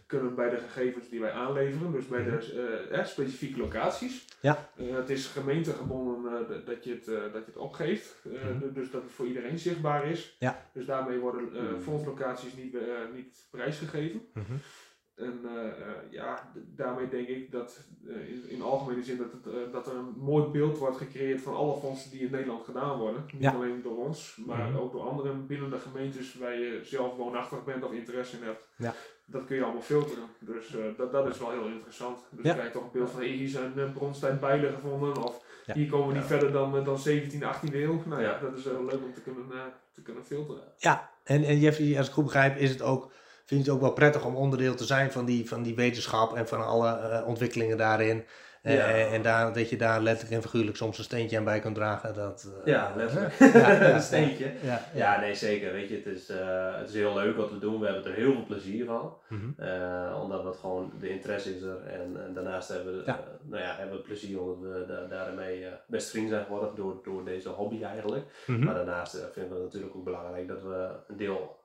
kunnen 0.07 0.35
bij 0.35 0.49
de 0.49 0.57
gegevens 0.57 1.09
die 1.09 1.19
wij 1.19 1.31
aanleveren, 1.31 1.91
dus 1.91 2.07
bij 2.07 2.23
de 2.23 2.53
eh, 2.91 2.99
eh, 2.99 3.05
specifieke 3.05 3.59
locaties. 3.59 4.25
Ja. 4.39 4.69
Het 4.81 5.09
is 5.09 5.25
gemeentegebonden 5.27 6.45
dat- 6.65 6.83
je 6.83 6.91
het, 6.91 7.05
dat 7.05 7.33
je 7.33 7.43
het 7.45 7.57
opgeeft, 7.57 8.15
Mhm. 8.23 8.59
du- 8.59 8.71
dus 8.73 8.91
dat 8.91 9.01
het 9.03 9.11
voor 9.11 9.25
iedereen 9.27 9.59
zichtbaar 9.59 10.05
is. 10.07 10.35
Ja. 10.39 10.65
Dus 10.73 10.85
daarmee 10.85 11.17
worden 11.19 11.43
Mhm. 11.51 11.81
fondslocaties 11.81 12.55
niet, 12.55 12.75
niet 13.13 13.45
prijsgegeven. 13.51 14.21
Mhm. 14.33 14.53
En 15.21 15.39
uh, 15.45 15.51
uh, 15.51 15.67
ja, 16.11 16.51
daarmee 16.75 17.09
denk 17.09 17.27
ik 17.27 17.51
dat 17.51 17.85
uh, 18.07 18.29
in, 18.29 18.43
in 18.49 18.61
algemene 18.61 19.03
zin 19.03 19.17
dat, 19.17 19.31
het, 19.31 19.71
dat 19.73 19.87
er 19.87 19.95
een 19.95 20.13
mooi 20.17 20.45
beeld 20.45 20.77
wordt 20.77 20.97
gecreëerd 20.97 21.41
van 21.41 21.55
alle 21.55 21.79
fondsen 21.79 22.11
die 22.11 22.19
in 22.21 22.31
Nederland 22.31 22.63
gedaan 22.65 22.97
worden. 22.99 23.23
Niet 23.33 23.41
Ja. 23.41 23.51
alleen 23.51 23.81
door 23.81 23.97
ons, 23.97 24.37
maar 24.45 24.67
Mhm. 24.69 24.77
ook 24.77 24.91
door 24.91 25.01
anderen 25.09 25.47
binnen 25.47 25.69
de 25.69 25.79
gemeentes 25.79 26.35
waar 26.35 26.59
je 26.59 26.79
zelf 26.83 27.15
woonachtig 27.15 27.63
bent 27.63 27.83
of 27.83 27.91
interesse 27.91 28.37
in 28.37 28.43
hebt. 28.43 28.69
Ja. 28.77 28.93
Dat 29.25 29.45
kun 29.45 29.55
je 29.55 29.63
allemaal 29.63 29.81
filteren. 29.81 30.23
Dus 30.39 30.75
dat, 30.97 31.11
dat 31.11 31.27
is 31.27 31.39
wel 31.39 31.51
heel 31.51 31.67
interessant. 31.67 32.17
Dus 32.29 32.43
Ja. 32.45 32.49
je 32.49 32.55
krijgt 32.55 32.73
toch 32.73 32.83
een 32.83 32.89
beeld 32.91 33.09
van 33.09 33.19
hey, 33.19 33.29
hier 33.29 33.49
zijn 33.49 33.71
uh, 33.75 33.91
bronstijd 33.93 34.39
bijlen 34.39 34.73
gevonden 34.73 35.23
of 35.23 35.43
Ja. 35.65 35.73
hier 35.73 35.89
komen 35.89 36.07
we 36.07 36.13
niet 36.13 36.21
Ja. 36.21 36.27
verder 36.27 36.51
dan, 36.51 36.83
dan 36.83 36.97
17e, 36.99 37.45
18e 37.45 37.75
eeuw. 37.83 38.01
Nou 38.05 38.21
ja, 38.21 38.29
Ja. 38.31 38.39
dat 38.39 38.57
is 38.57 38.63
wel 38.63 38.85
leuk 38.85 39.03
om 39.03 39.13
te 39.13 39.21
kunnen, 39.21 39.45
te 39.93 40.01
kunnen 40.01 40.25
filteren. 40.25 40.63
Ja, 40.77 41.09
en, 41.23 41.43
en 41.43 41.59
Jeffrey, 41.59 41.97
als 41.97 42.07
ik 42.07 42.13
goed 42.13 42.23
begrijp, 42.23 42.57
is 42.57 42.69
het 42.69 42.81
ook, 42.81 43.11
vind 43.51 43.65
je 43.65 43.71
het 43.71 43.79
ook 43.81 43.85
wel 43.87 43.93
prettig 43.93 44.25
om 44.25 44.35
onderdeel 44.35 44.75
te 44.75 44.85
zijn 44.85 45.11
van 45.11 45.25
die, 45.25 45.47
van 45.47 45.63
die 45.63 45.75
wetenschap 45.75 46.35
en 46.35 46.47
van 46.47 46.65
alle 46.65 46.89
eh, 46.89 47.27
ontwikkelingen 47.27 47.77
daarin. 47.77 48.23
Eh, 48.61 48.75
Ja. 48.75 48.85
en 48.87 49.09
en 49.09 49.21
daar, 49.21 49.53
dat 49.53 49.69
je 49.69 49.75
daar 49.77 50.01
letterlijk 50.01 50.35
en 50.35 50.49
figuurlijk 50.49 50.77
soms 50.77 50.97
een 50.97 51.03
steentje 51.03 51.37
aan 51.37 51.43
bij 51.43 51.59
kan 51.59 51.73
dragen. 51.73 52.13
Dat, 52.13 52.47
eh, 52.63 52.73
Ja, 52.73 52.93
letterlijk. 52.95 53.33
Ja, 53.39 53.71
ja, 53.71 53.89
een 53.93 54.01
steentje. 54.01 54.51
Ja, 54.93 55.19
nee, 55.19 55.35
zeker. 55.35 55.71
Weet 55.71 55.89
je, 55.89 55.95
het 55.95 56.05
is, 56.05 56.27
het 56.79 56.89
is 56.89 56.95
heel 56.95 57.13
leuk 57.13 57.35
wat 57.37 57.51
we 57.51 57.59
doen. 57.59 57.79
We 57.79 57.85
hebben 57.85 58.05
er 58.05 58.13
heel 58.17 58.31
veel 58.33 58.45
plezier 58.45 58.85
van. 58.85 59.13
Mhm. 59.27 59.49
Omdat 60.21 60.43
het 60.43 60.55
gewoon, 60.57 60.91
de 60.99 61.09
interesse 61.09 61.55
is 61.55 61.61
er. 61.61 61.77
En, 61.87 62.23
en 62.25 62.33
daarnaast 62.33 62.69
hebben 62.69 62.97
we, 62.97 63.13
nou 63.41 63.63
ja, 63.63 63.75
hebben 63.77 63.95
we 63.97 64.03
plezier 64.03 64.41
omdat 64.41 64.57
we 64.71 64.85
da 64.87 65.05
daarmee 65.15 65.65
best 65.87 66.09
vriend 66.09 66.29
zijn 66.29 66.45
geworden 66.45 66.75
door, 66.75 66.99
door 67.03 67.25
deze 67.25 67.49
hobby 67.49 67.83
eigenlijk. 67.83 68.25
Mhm. 68.45 68.63
Maar 68.63 68.73
daarnaast 68.73 69.11
vinden 69.33 69.49
we 69.51 69.55
het 69.55 69.63
natuurlijk 69.63 69.95
ook 69.95 70.03
belangrijk 70.03 70.47
dat 70.47 70.61
we 70.61 70.89
een 71.07 71.17
deel, 71.17 71.59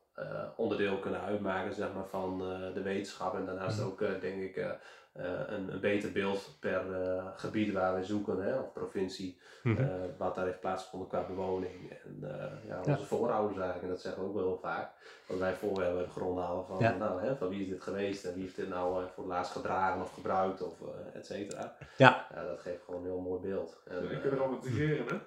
onderdeel 0.56 0.98
kunnen 0.98 1.20
uitmaken 1.20 1.74
zeg 1.74 1.92
maar, 1.94 2.06
van 2.06 2.40
eh, 2.40 2.74
de 2.74 2.82
wetenschap. 2.82 3.34
En 3.34 3.44
daarnaast 3.44 3.78
Mhm. 3.78 3.86
ook, 3.86 4.00
eh, 4.02 4.20
denk 4.20 4.42
ik, 4.42 4.56
eh, 4.56 4.64
eh, 4.64 4.70
een, 5.18 5.72
een 5.72 5.80
beter 5.80 6.12
beeld 6.12 6.56
per 6.60 7.02
eh, 7.02 7.24
gebied 7.36 7.72
waar 7.72 7.94
we 7.94 8.04
zoeken, 8.04 8.42
hè, 8.42 8.54
of 8.58 8.72
provincie, 8.72 9.38
Mhm. 9.62 9.82
eh, 9.82 9.88
wat 10.18 10.34
daar 10.34 10.44
heeft 10.46 10.60
plaatsgevonden 10.60 11.08
qua 11.08 11.24
bewoning. 11.28 11.90
En 12.04 12.18
eh, 12.22 12.68
ja, 12.68 12.80
Ja. 12.84 12.92
onze 12.92 13.06
voorouders 13.06 13.56
eigenlijk, 13.56 13.82
en 13.82 13.88
dat 13.88 14.00
zeggen 14.00 14.22
we 14.22 14.28
ook 14.28 14.34
wel 14.34 14.44
heel 14.44 14.58
vaak. 14.62 14.90
Want 15.26 15.40
wij 15.40 15.54
voor 15.54 15.82
hebben 15.82 16.02
de 16.02 16.10
grond 16.10 16.38
halen 16.38 16.66
van, 16.66 16.76
Ja. 16.78 16.94
nou, 16.98 17.20
hè, 17.22 17.36
van 17.36 17.48
wie 17.48 17.60
is 17.60 17.68
dit 17.68 17.82
geweest 17.82 18.24
en 18.24 18.34
wie 18.34 18.42
heeft 18.42 18.56
dit 18.56 18.68
nou 18.68 19.02
eh, 19.02 19.08
voor 19.14 19.24
het 19.24 19.32
laatst 19.32 19.52
gedragen 19.52 20.00
of 20.00 20.12
gebruikt 20.14 20.62
of 20.62 20.72
eh 20.80 21.18
et 21.18 21.26
cetera. 21.26 21.74
Ja. 21.96 22.26
ja. 22.34 22.42
Dat 22.44 22.60
geeft 22.60 22.82
gewoon 22.84 23.00
een 23.00 23.06
heel 23.06 23.20
mooi 23.20 23.40
beeld. 23.40 23.78
En, 23.88 24.02
je 24.02 24.14
eh, 24.14 24.20
kunt 24.20 24.32
er 24.32 24.40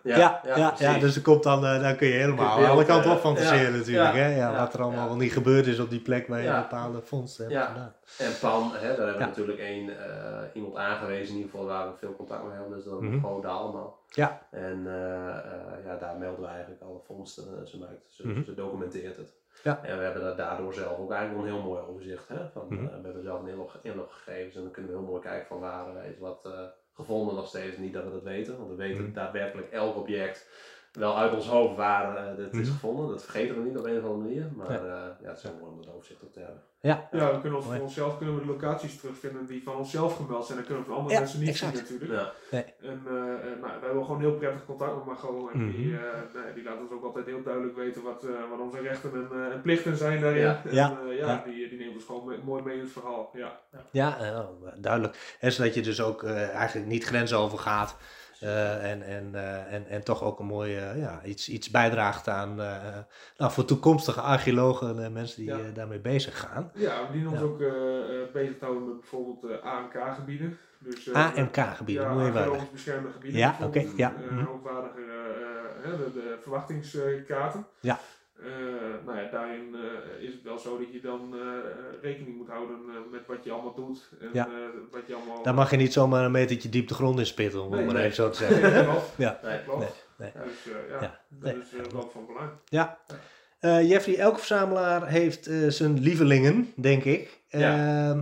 hè? 0.04 0.16
Ja, 0.16 0.42
ja, 0.46 0.74
ja, 0.78 1.00
dus 1.00 1.16
er 1.16 1.22
komt 1.22 1.44
dan, 1.44 1.66
eh, 1.66 1.82
dan 1.82 1.96
kun 1.96 2.08
je 2.08 2.14
helemaal 2.14 2.54
Kun 2.56 2.64
je 2.64 2.70
alle 2.70 2.86
kanten 2.86 3.12
op 3.12 3.18
eh, 3.18 3.24
fantaseren 3.24 3.72
ja, 3.72 3.78
natuurlijk. 3.78 4.14
ja, 4.14 4.20
hè? 4.20 4.30
Ja, 4.36 4.52
ja, 4.52 4.60
wat 4.60 4.74
er 4.74 4.82
allemaal 4.82 5.02
ja. 5.04 5.08
wel 5.08 5.18
niet 5.18 5.34
gebeurd 5.34 5.68
is 5.68 5.80
op 5.80 5.90
die 5.90 6.02
plek 6.02 6.28
waar 6.28 6.42
je 6.42 6.52
bepaalde 6.52 7.02
vondsten 7.02 7.44
hebt 7.44 7.56
Ja. 7.56 7.66
gedaan. 7.66 7.94
En 8.18 8.40
PAN, 8.40 8.72
hè, 8.74 8.80
daar 8.80 8.88
hebben 8.98 9.14
we 9.14 9.20
Ja. 9.20 9.26
natuurlijk 9.26 9.60
één, 9.60 9.90
eh, 10.06 10.42
iemand 10.54 10.76
aangewezen, 10.76 11.30
in 11.30 11.36
ieder 11.36 11.52
geval 11.52 11.66
waar 11.66 11.92
we 11.92 11.98
veel 11.98 12.16
contact 12.16 12.44
mee 12.44 12.52
hebben, 12.54 12.76
dus 12.76 12.84
dat 12.86 13.00
gewoon 13.00 13.42
daar 13.42 13.52
allemaal. 13.52 14.00
Ja. 14.10 14.48
En 14.52 14.88
eh, 14.88 15.38
eh, 15.38 15.86
ja, 15.86 15.96
daar 15.98 16.18
melden 16.18 16.42
we 16.42 16.48
eigenlijk 16.48 16.82
alle 16.82 17.00
vondsten. 17.06 17.68
ze, 17.68 17.78
maakt, 17.78 18.02
ze, 18.08 18.28
Mhm. 18.28 18.44
ze 18.44 18.54
documenteert 18.54 19.18
het. 19.18 19.34
Ja. 19.64 19.84
En 19.84 19.98
we 19.98 20.04
hebben 20.04 20.22
daar 20.24 20.36
daardoor 20.36 20.74
zelf 20.74 21.00
ook 21.00 21.12
eigenlijk 21.12 21.42
wel 21.44 21.52
een 21.52 21.60
heel 21.62 21.70
mooi 21.72 21.82
overzicht. 21.82 22.28
Hè? 22.28 22.50
Van, 22.54 22.66
Mhm. 22.70 22.84
we 22.84 22.90
hebben 22.92 23.24
zelf 23.24 23.42
een 23.42 23.48
inlog, 23.48 23.78
inloggegevens 23.82 24.56
en 24.56 24.62
dan 24.62 24.72
kunnen 24.72 24.92
we 24.92 24.98
heel 24.98 25.08
mooi 25.08 25.22
kijken 25.22 25.48
van 25.48 25.60
waar 25.60 26.06
is 26.06 26.18
wat 26.20 26.50
gevonden 26.94 27.36
nog 27.36 27.48
steeds. 27.48 27.78
Niet 27.78 27.94
dat 27.94 28.04
we 28.04 28.12
dat 28.12 28.24
weten, 28.24 28.58
want 28.58 28.70
we 28.70 28.76
weten 28.76 29.04
Mhm. 29.04 29.14
daadwerkelijk 29.14 29.72
elk 29.72 29.96
object 29.96 30.50
wel 30.92 31.18
uit 31.18 31.34
ons 31.34 31.48
hoofd 31.48 31.76
waar 31.76 32.16
eh, 32.16 32.36
dit 32.36 32.54
is 32.54 32.60
Mhm. 32.68 32.72
gevonden. 32.72 33.08
Dat 33.08 33.24
vergeten 33.24 33.56
we 33.56 33.70
niet 33.70 33.78
op 33.78 33.86
een 33.86 33.98
of 33.98 34.04
andere 34.04 34.18
manier. 34.24 34.48
Maar 34.56 34.72
Ja. 34.72 34.86
ja, 34.86 35.18
ja 35.22 35.28
het 35.28 35.38
is 35.38 35.44
heel 35.44 35.58
mooi 35.60 35.72
om 35.72 35.82
dat 35.82 35.94
overzicht 35.96 36.24
op 36.24 36.34
te 36.34 36.40
hebben. 36.40 36.62
Ja, 36.82 37.08
Ja, 37.12 37.32
we 37.34 37.40
kunnen 37.40 37.58
ons 37.60 37.68
voor 37.68 37.80
onszelf 37.80 38.18
kunnen 38.18 38.36
we 38.36 38.42
de 38.42 38.48
locaties 38.48 39.00
terugvinden 39.00 39.46
die 39.46 39.64
van 39.64 39.76
onszelf 39.76 40.16
gemeld 40.16 40.46
zijn. 40.46 40.58
Dat 40.58 40.68
kunnen 40.68 40.84
we 40.84 40.90
van 40.90 40.98
andere 41.00 41.14
Ja, 41.16 41.20
mensen 41.22 41.40
niet 41.40 41.50
exact. 41.50 41.78
zien 41.78 41.98
natuurlijk. 42.00 42.32
Ja. 42.52 42.58
En 42.58 43.02
eh, 43.08 43.34
eh, 43.52 43.60
nou, 43.62 43.80
we 43.80 43.86
hebben 43.86 44.06
gewoon 44.06 44.20
heel 44.20 44.34
prettig 44.36 44.66
contact 44.66 44.96
met 44.96 45.06
Margot. 45.06 45.52
En 45.52 45.72
die, 45.72 45.88
Mhm. 45.88 46.04
eh, 46.04 46.44
nee, 46.44 46.54
die 46.54 46.64
laat 46.64 46.80
ons 46.80 46.92
ook 46.92 47.04
altijd 47.04 47.26
heel 47.26 47.44
duidelijk 47.44 47.76
weten 47.76 48.04
wat, 48.04 48.24
eh, 48.24 48.30
wat 48.50 48.60
onze 48.60 48.80
rechten 48.82 49.14
en, 49.14 49.28
eh, 49.32 49.54
en 49.54 49.62
plichten 49.62 49.98
zijn 49.98 50.22
daarin. 50.22 50.42
Ja. 50.42 50.62
En, 50.66 50.74
Ja. 50.76 51.00
eh, 51.10 51.18
ja, 51.18 51.28
Ja. 51.28 51.44
Die, 51.46 51.70
die 51.70 51.78
neemt 51.80 51.94
ons 51.96 52.06
gewoon 52.06 52.34
mooi 52.44 52.64
mee 52.64 52.76
in 52.76 52.82
het 52.82 52.92
verhaal. 52.92 53.30
Ja. 53.34 53.60
ja 53.92 54.18
eh, 54.20 54.46
duidelijk. 54.78 55.38
En 55.40 55.52
zodat 55.52 55.74
je 55.74 55.82
dus 55.82 56.02
ook 56.02 56.24
eh, 56.24 56.50
eigenlijk 56.56 56.88
niet 56.88 57.04
grenzen 57.06 57.38
overgaat. 57.38 57.98
Eh, 58.40 58.92
en, 58.92 59.02
en, 59.02 59.36
eh, 59.36 59.74
en, 59.74 59.88
en 59.88 60.04
toch 60.04 60.24
ook 60.24 60.40
een 60.40 60.46
mooi 60.46 60.76
eh, 60.78 61.00
ja, 61.00 61.24
iets, 61.24 61.50
iets 61.50 61.70
bijdraagt 61.70 62.28
aan 62.28 62.56
nou, 63.38 63.52
voor 63.52 63.66
toekomstige 63.66 64.22
archeologen 64.22 65.04
en 65.04 65.14
mensen 65.14 65.38
die 65.42 65.50
Ja. 65.50 65.72
daarmee 65.74 66.00
bezig 66.00 66.40
gaan. 66.40 66.72
ja, 66.74 67.08
we 67.08 67.12
dienen 67.12 67.32
ons 67.32 67.40
Ja. 67.40 67.46
ook 67.46 67.58
bezig 68.34 68.58
te 68.58 68.66
houden 68.66 68.88
met 68.88 69.00
bijvoorbeeld 69.00 69.62
AMK-gebieden. 69.62 70.58
Dus, 70.80 71.14
AMK-gebieden, 71.14 72.04
ja, 72.04 72.14
moet 72.14 72.34
je 72.34 72.68
beschermde 72.72 73.12
gebieden. 73.12 73.40
Ja, 73.40 73.58
oké, 73.62 73.86
ja, 73.96 74.14
mhm. 74.32 74.46
hoogwaardige 74.46 75.02
eh, 75.84 75.92
de, 75.92 76.12
de 76.14 76.38
verwachtingskaarten. 76.42 77.66
Ja. 77.80 78.00
Eh, 78.44 79.06
nou 79.06 79.18
ja, 79.20 79.30
daarin 79.32 79.76
eh, 79.76 80.24
is 80.28 80.34
het 80.34 80.44
wel 80.44 80.58
zo 80.58 80.78
dat 80.78 80.92
je 80.94 81.02
dan 81.02 81.34
eh, 81.34 81.40
rekening 82.02 82.38
moet 82.38 82.48
houden 82.48 82.78
met 83.12 83.26
wat 83.28 83.44
je 83.44 83.52
allemaal 83.52 83.74
doet. 83.74 84.10
En 84.22 84.30
Ja. 84.34 84.48
wat 84.92 85.02
je 85.08 85.16
allemaal... 85.16 85.44
Daar 85.44 85.54
mag 85.54 85.72
je 85.72 85.78
niet 85.78 85.94
zomaar 85.94 86.26
een 86.26 86.32
metertje 86.32 86.70
diep 86.70 86.88
de 86.88 86.94
grond 86.94 87.20
in 87.20 87.26
spitten, 87.26 87.64
om 87.64 87.72
Nee, 87.72 87.86
maar 87.86 87.94
nee. 87.94 88.04
even 88.04 88.16
zo 88.16 88.30
te 88.30 88.38
zeggen. 88.38 88.72
Nee, 88.74 88.84
klopt. 88.84 89.14
Ja. 89.18 89.40
Dat 89.42 89.64
klopt. 89.64 90.06
Nee, 90.18 90.32
nee. 90.36 90.44
Dus 90.44 90.64
ja, 90.90 91.02
Ja, 91.02 91.20
dat 91.30 91.54
nee. 91.54 91.62
is 91.84 91.92
wel 91.92 92.10
van 92.10 92.26
belang. 92.26 92.50
Ja. 92.66 93.00
Eh, 93.60 93.90
Jeffrey, 93.90 94.18
elke 94.18 94.38
verzamelaar 94.38 95.08
heeft 95.08 95.48
eh, 95.48 95.68
zijn 95.68 96.00
lievelingen, 96.00 96.74
denk 96.76 97.04
ik. 97.04 97.42
Ja. 97.48 97.72
Ehm, 98.10 98.22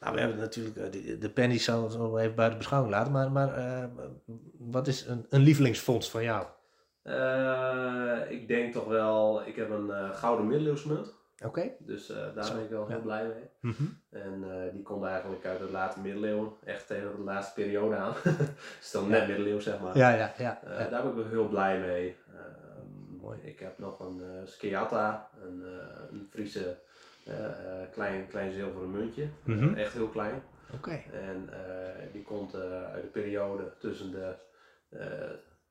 nou, 0.00 0.14
we 0.14 0.20
hebben 0.20 0.38
natuurlijk 0.38 0.92
de, 0.92 1.18
de 1.18 1.30
pennies 1.30 1.64
zal 1.64 2.18
even 2.20 2.34
buiten 2.34 2.58
beschouwing 2.58 2.92
laten, 2.94 3.12
maar, 3.12 3.30
maar 3.32 3.88
wat 4.58 4.86
is 4.86 5.06
een, 5.06 5.26
een 5.30 5.40
lievelingsvondst 5.40 6.10
van 6.10 6.22
jou? 6.22 6.46
Eh, 7.08 8.30
ik 8.30 8.48
denk 8.48 8.72
toch 8.72 8.86
wel, 8.86 9.46
ik 9.46 9.56
heb 9.56 9.70
een 9.70 9.90
eh, 9.90 10.10
gouden 10.14 10.46
middeleeuwsmunt. 10.46 11.14
Oké. 11.44 11.70
Dus 11.78 12.10
eh, 12.10 12.34
daar 12.34 12.44
Zo, 12.44 12.54
ben 12.54 12.62
ik 12.62 12.70
wel 12.70 12.82
ja. 12.82 12.88
heel 12.88 13.00
blij 13.00 13.26
mee. 13.26 13.50
Mhm. 13.72 13.82
En 14.10 14.44
die 14.72 14.82
komt 14.82 15.04
eigenlijk 15.04 15.46
uit 15.46 15.58
de 15.58 15.70
late 15.70 16.00
middeleeuwen, 16.00 16.52
echt 16.64 16.86
tegen 16.86 17.16
de 17.16 17.22
laatste 17.22 17.54
periode 17.60 17.96
aan. 17.96 18.12
is 18.80 18.90
dan 18.90 19.08
net 19.08 19.20
Ja. 19.20 19.26
middeleeuws 19.26 19.64
zeg 19.64 19.80
maar. 19.80 19.96
Ja, 19.96 20.10
ja, 20.10 20.32
ja. 20.38 20.60
Ja. 20.64 20.88
Daar 20.88 21.02
ben 21.02 21.10
ik 21.10 21.16
wel 21.16 21.26
heel 21.26 21.48
blij 21.48 21.78
mee. 21.80 22.16
Ehm, 22.28 23.16
Mooi. 23.20 23.38
Ik 23.42 23.58
heb 23.58 23.78
nog 23.78 24.00
een 24.00 24.18
uh, 24.20 24.26
Skiata, 24.44 25.30
een, 25.42 25.62
een 26.10 26.26
Friese 26.30 26.76
klein, 27.92 28.26
klein 28.28 28.52
zilveren 28.52 28.90
muntje. 28.90 29.28
Mhm. 29.44 29.74
echt 29.74 29.92
heel 29.92 30.08
klein. 30.08 30.42
Oké. 30.74 31.02
En 31.12 31.48
die 32.12 32.22
komt 32.22 32.54
uit 32.92 33.02
de 33.02 33.08
periode 33.12 33.72
tussen 33.78 34.10
de 34.10 34.34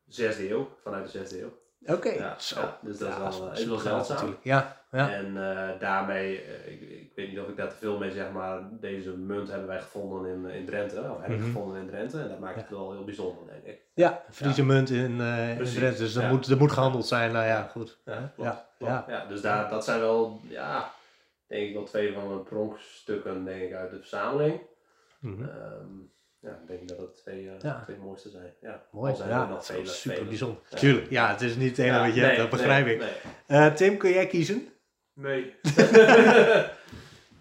zesde 0.08 0.50
eeuw, 0.50 0.70
vanuit 0.84 1.04
de 1.04 1.10
zesde 1.12 1.41
eeuw. 1.41 1.52
Oké. 1.96 2.10
Ja, 2.10 2.36
Zo. 2.39 2.60
ja, 2.60 2.78
dus 2.82 2.98
dat 2.98 3.10
is 3.10 3.17
wel, 3.17 3.32
gaaf 3.32 3.82
zeldzaam. 3.82 4.15
natuurlijk. 4.15 4.43
Ja, 4.43 4.82
ja. 4.91 5.12
En 5.12 5.38
eh, 5.38 5.80
daarmee, 5.80 6.41
eh, 6.41 6.72
ik, 6.72 6.82
ik 6.82 7.12
weet 7.15 7.30
niet 7.30 7.39
of 7.39 7.48
ik 7.48 7.58
daar 7.58 7.70
te 7.70 7.76
veel 7.76 7.98
mee 7.98 8.12
zeg, 8.12 8.32
maar 8.32 8.60
deze 8.72 9.10
munt 9.17 9.50
hebben 9.50 9.67
wij 9.67 9.80
gevonden 9.82 10.32
in, 10.32 10.46
in 10.46 10.65
Drenthe. 10.65 11.12
Of 11.12 11.28
Mhm. 11.28 11.43
gevonden 11.43 11.82
in 11.82 11.88
Drenthe. 11.88 12.20
En 12.22 12.30
dat 12.30 12.39
maakt 12.39 12.56
het 12.56 12.70
wel 12.70 12.91
heel 12.91 13.04
bijzonder, 13.04 13.43
denk 13.54 13.63
ik. 13.65 13.82
Ja, 13.93 14.24
Friese 14.32 14.65
munt 14.65 14.89
in, 14.89 15.22
eh 15.22 15.50
in 15.60 15.63
Drenthe, 15.65 15.98
dus 16.02 16.13
ja. 16.13 16.30
moet, 16.30 16.48
er 16.48 16.58
moet 16.58 16.72
gehandeld 16.72 17.06
zijn. 17.08 17.32
Nou 17.32 17.46
ja, 17.46 17.62
goed. 17.72 17.98
Ja, 18.06 18.13
Ja, 18.13 18.32
klopt, 18.36 18.50
ja, 18.50 18.65
klopt. 18.78 18.91
ja. 18.91 19.06
Ja, 19.08 19.26
dus 19.26 19.41
daar, 19.41 19.70
dat 19.70 19.84
zijn 19.84 20.00
wel, 20.00 20.41
ja, 20.48 20.91
denk 21.48 21.67
ik 21.67 21.74
wel 21.74 21.84
twee 21.84 22.13
van 22.13 22.28
mijn 22.28 22.43
pronkstukken 22.43 23.46
denk 23.46 23.62
ik, 23.62 23.74
uit 23.74 23.91
de 23.91 23.98
verzameling. 23.98 24.62
Mhm. 25.20 25.43
Ehm, 25.43 25.86
ja, 26.47 26.60
ik 26.62 26.67
denk 26.67 26.88
dat 26.88 26.97
het 26.97 27.15
twee, 27.15 27.47
eh 27.49 27.60
Ja. 27.62 27.81
twee 27.83 27.97
mooiste 27.97 28.29
zijn. 28.29 28.53
Ja, 28.62 28.83
Mooi, 28.91 29.15
zijn 29.15 29.29
ja, 29.29 29.45
dat 29.47 29.65
vele, 29.65 29.86
super 29.88 30.17
vele. 30.17 30.29
bijzonder. 30.29 30.62
Ja. 30.69 30.77
Tuurlijk, 30.77 31.10
ja, 31.10 31.31
het 31.31 31.41
is 31.41 31.55
niet 31.55 31.69
het 31.69 31.79
enige 31.79 31.97
Ja, 31.99 32.05
wat 32.05 32.15
je 32.15 32.21
hebt, 32.21 32.38
dat 32.38 32.49
begrijp 32.49 32.86
nee, 32.86 32.93
ik. 32.93 32.99
nee. 32.99 33.10
Eh, 33.47 33.73
Tim, 33.73 33.97
kun 33.97 34.10
jij 34.10 34.27
kiezen? 34.27 34.67
Nee. 35.13 35.53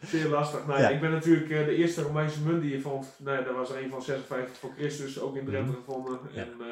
Zeer 0.06 0.26
lastig. 0.28 0.66
Nou. 0.66 0.94
Ik 0.94 1.00
ben 1.00 1.10
natuurlijk 1.10 1.50
eh, 1.50 1.64
de 1.64 1.74
eerste 1.74 2.02
Romeinse 2.02 2.40
munt 2.42 2.62
die 2.62 2.72
je 2.72 2.80
vond. 2.80 3.06
Nou, 3.18 3.38
ja, 3.38 3.44
dat 3.44 3.54
was 3.54 3.70
er 3.70 3.82
een 3.82 3.90
van 3.90 4.02
56 4.02 4.56
voor 4.56 4.70
Christus, 4.78 5.20
ook 5.20 5.36
in 5.36 5.44
Drenthe 5.44 5.70
Mhm. 5.72 5.78
gevonden. 5.80 6.18
Ja. 6.32 6.40
En 6.42 6.48
eh, 6.60 6.66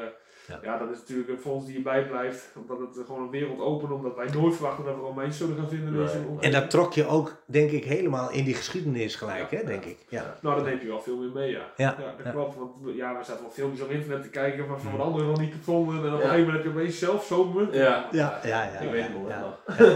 Ja. 0.48 0.58
ja. 0.62 0.78
dat 0.78 0.90
is 0.90 0.98
natuurlijk 0.98 1.28
een 1.28 1.38
fonds 1.38 1.66
die 1.66 1.74
je 1.76 1.82
bijblijft. 1.82 2.52
Omdat 2.56 2.78
het 2.78 3.06
gewoon 3.06 3.22
een 3.22 3.30
wereld 3.30 3.60
opent. 3.60 3.92
Omdat 3.92 4.16
wij 4.16 4.28
nooit 4.34 4.54
verwachten 4.54 4.84
dat 4.84 4.94
we 4.94 5.00
Romeins 5.00 5.36
zullen 5.36 5.56
gaan 5.56 5.68
vinden 5.68 5.88
in 5.88 5.94
Nee. 5.94 6.04
deze 6.06 6.18
En 6.40 6.52
dat 6.52 6.70
trok 6.70 6.92
je 6.92 7.06
ook, 7.06 7.36
denk 7.46 7.70
ik, 7.70 7.84
helemaal 7.84 8.30
in 8.30 8.44
die 8.44 8.54
geschiedenis 8.54 9.16
gelijk, 9.16 9.50
Ja, 9.50 9.56
hè, 9.56 9.62
ja. 9.62 9.66
denk 9.68 9.84
ik. 9.84 9.98
Ja. 10.08 10.36
Nou, 10.40 10.56
dan 10.56 10.64
neem 10.64 10.80
je 10.80 10.86
wel 10.86 11.00
veel 11.00 11.16
meer 11.16 11.30
mee, 11.34 11.50
ja. 11.50 11.60
Ja, 11.76 11.96
dat 12.16 12.24
ja. 12.24 12.30
klopt. 12.30 12.56
Want 12.56 12.70
ja, 12.96 13.18
we 13.18 13.24
zaten 13.24 13.42
wel 13.42 13.50
filmpjes 13.52 13.82
op 13.82 13.90
internet 13.90 14.22
te 14.22 14.28
kijken 14.30 14.66
van, 14.66 14.80
van 14.80 14.88
Mhm. 14.88 14.96
wat 14.96 15.06
anderen 15.06 15.28
nog 15.28 15.40
niet 15.40 15.54
gevonden. 15.54 15.94
En 15.94 16.06
op 16.06 16.12
een 16.12 16.20
gegeven 16.20 16.38
moment 16.38 16.54
heb 16.64 16.72
je 16.72 16.78
opeens 16.78 16.98
zelf 16.98 17.24
zo'n 17.24 17.52
munt. 17.54 17.74
Ja. 17.74 18.08
Ja, 18.12 18.40
ja, 18.42 18.62
ja. 18.62 18.78
ik 18.78 18.82
ja, 18.84 18.90
weet 18.90 19.02
het 19.02 19.12
nog. 19.14 19.28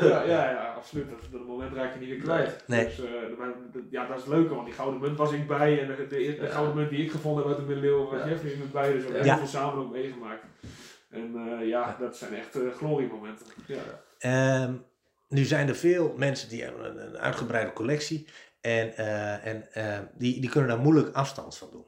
Ja, 0.03 0.23
ja, 0.23 0.51
ja, 0.51 0.75
absoluut. 0.79 1.11
Dat, 1.11 1.19
dat 1.33 1.47
moment 1.47 1.73
raak 1.73 1.93
je 1.95 2.01
niet 2.01 2.09
weer 2.09 2.19
kwijt. 2.19 2.65
Nee. 2.67 2.85
Dus, 2.85 2.99
eh, 3.05 3.11
maar 3.39 3.49
dat- 3.73 3.83
ja, 3.91 4.07
dat 4.07 4.19
is 4.19 4.25
leuk, 4.27 4.51
want 4.51 4.65
die 4.67 4.75
gouden 4.75 5.01
munt 5.01 5.19
was 5.19 5.33
ik 5.33 5.47
bij. 5.47 5.81
En 5.81 5.87
de, 5.87 5.97
de, 5.97 6.07
de 6.09 6.37
Ja. 6.41 6.47
gouden 6.47 6.75
munt 6.75 6.91
die 6.91 7.05
ik 7.05 7.11
gevonden 7.11 7.43
heb 7.43 7.53
uit 7.53 7.61
de 7.63 7.67
middeleeuwen 7.73 8.11
was 8.11 8.21
Ja. 8.23 8.29
Jeffrey 8.29 8.57
met 8.57 8.73
bij. 8.73 8.93
Dus 8.93 9.03
we 9.05 9.09
hebben 9.09 9.25
Ja. 9.27 9.37
heel 9.37 9.47
veel 9.47 9.61
samen 9.61 9.85
ook 9.85 9.93
meegemaakt. 9.93 10.45
En 11.11 11.35
eh, 11.37 11.69
ja, 11.69 11.97
dat 12.01 12.17
zijn 12.17 12.35
echt 12.35 12.55
eh, 12.57 12.71
gloriemomenten. 12.77 13.47
Ja. 13.67 13.77
Ehm, 14.19 14.75
nu 15.29 15.45
zijn 15.45 15.69
er 15.69 15.75
veel 15.77 16.15
mensen 16.17 16.49
die 16.49 16.63
hebben 16.63 16.85
een, 16.91 17.07
een 17.07 17.19
uitgebreide 17.19 17.73
collectie. 17.73 18.29
En, 18.61 18.97
eh, 18.97 19.47
en 19.47 19.73
eh, 19.73 19.99
die, 20.15 20.41
die 20.41 20.51
kunnen 20.51 20.71
daar 20.71 20.79
moeilijk 20.79 21.15
afstand 21.15 21.57
van 21.59 21.69
doen. 21.73 21.87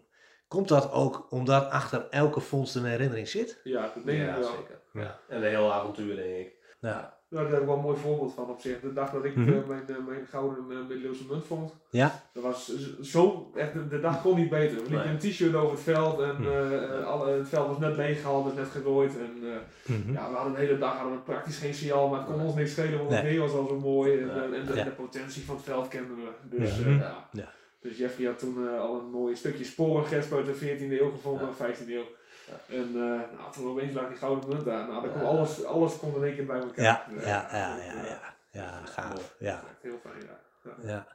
Komt 0.48 0.68
dat 0.68 0.92
ook 0.92 1.26
omdat 1.30 1.70
achter 1.70 2.06
elke 2.10 2.40
vondst 2.40 2.74
een 2.76 2.84
herinnering 2.84 3.28
zit? 3.28 3.60
Ja, 3.64 3.80
dat 3.94 4.04
denk 4.04 4.20
ik 4.20 4.26
ja, 4.26 4.38
wel. 4.38 4.50
zeker. 4.50 4.80
Ja. 4.92 5.18
En 5.28 5.36
een 5.42 5.48
heel 5.48 5.72
avontuur, 5.72 6.16
denk 6.16 6.36
ik. 6.46 6.52
Ja. 6.80 7.18
Nou, 7.30 7.42
daar 7.44 7.52
heb 7.52 7.60
ik 7.60 7.66
wel 7.66 7.76
een 7.76 7.82
mooi 7.82 7.96
voorbeeld 7.98 8.34
van 8.34 8.48
op 8.50 8.60
zich. 8.60 8.80
De 8.80 8.92
dag 8.92 9.10
dat 9.10 9.24
ik 9.24 9.36
Mhm. 9.36 9.48
eh, 9.52 9.66
mijn, 9.68 9.82
eh, 9.88 9.96
mijn 10.06 10.26
gouden 10.30 10.64
uh, 10.68 10.78
middeleeuwse 10.78 11.24
munt 11.30 11.44
vond, 11.44 11.74
Ja? 11.90 12.22
dat 12.32 12.42
was 12.42 12.72
zo, 13.02 13.50
echt, 13.54 13.72
de, 13.72 13.88
de 13.88 14.00
dag 14.00 14.22
kon 14.22 14.36
niet 14.36 14.48
beter. 14.50 14.76
We 14.76 14.80
liepen 14.90 14.98
Nee. 15.04 15.08
een 15.08 15.18
t-shirt 15.18 15.54
over 15.54 15.70
het 15.70 15.80
veld 15.80 16.20
en 16.20 16.34
Mhm. 16.34 16.46
eh, 16.46 16.98
eh, 16.98 17.06
alle, 17.06 17.30
het 17.30 17.48
veld 17.48 17.68
was 17.68 17.78
net 17.78 17.96
leeggehaald, 17.96 18.44
dus 18.44 18.54
net 18.54 18.68
gerooid. 18.68 19.12
En 19.18 19.36
eh, 19.52 19.96
Mhm. 19.96 20.12
ja, 20.12 20.30
we 20.30 20.34
hadden 20.36 20.52
de 20.52 20.58
hele 20.58 20.78
dag 20.78 20.94
hadden 20.96 21.12
we 21.12 21.18
praktisch 21.22 21.58
geen 21.58 21.74
signaal, 21.74 22.08
maar 22.08 22.18
het 22.20 22.28
kon 22.28 22.40
ons 22.40 22.54
niks 22.54 22.70
schelen, 22.70 22.98
want 22.98 23.10
het 23.10 23.22
Nee. 23.22 23.30
weer 23.32 23.40
was 23.40 23.52
al 23.52 23.66
zo 23.68 23.78
mooi. 23.78 24.18
En, 24.20 24.30
en, 24.42 24.54
en 24.54 24.66
de, 24.66 24.74
Ja. 24.74 24.84
de 24.84 24.90
potentie 24.90 25.44
van 25.44 25.54
het 25.54 25.64
veld 25.64 25.88
kenden 25.88 26.16
we. 26.16 26.56
Dus, 26.58 26.78
Ja. 26.78 26.84
eh, 26.86 27.12
ja. 27.32 27.48
Dus 27.80 27.96
Jeffrey 27.98 28.26
had 28.26 28.38
toen 28.38 28.68
eh, 28.68 28.80
al 28.80 28.98
een 28.98 29.10
mooi 29.10 29.36
stukje 29.36 29.64
sporengesp 29.64 30.32
uit 30.32 30.46
de 30.46 30.54
14e 30.54 31.00
eeuw 31.00 31.10
gevonden, 31.10 31.46
Ja. 31.46 31.48
of 31.48 31.56
15e 31.56 31.88
eeuw. 31.88 32.04
Ja. 32.46 32.74
En 32.76 32.88
uh, 32.88 32.94
nou, 33.38 33.52
toen 33.52 33.68
opeens 33.70 33.94
lag 33.94 34.08
die 34.08 34.16
gouden 34.16 34.48
munt 34.48 34.68
aan. 34.68 34.88
Nou, 34.88 35.02
dan 35.02 35.12
kon 35.12 35.20
Ja. 35.20 35.26
alles, 35.26 35.64
alles 35.64 35.98
kon 35.98 36.14
in 36.14 36.24
één 36.24 36.34
keer 36.34 36.46
bij 36.46 36.60
elkaar. 36.60 36.84
Ja, 36.84 37.06
Dus, 37.10 37.24
ja, 37.24 37.48
eh, 37.50 37.58
ja, 37.58 37.76
dat, 37.76 37.84
ja, 37.84 38.02
eh, 38.02 38.08
ja. 38.10 38.34
Ja, 38.52 38.84
gaaf. 38.84 39.36
Ja, 39.38 39.62
heel 39.80 39.98
fijn, 39.98 40.22
ja. 40.22 40.74
ja. 40.82 41.06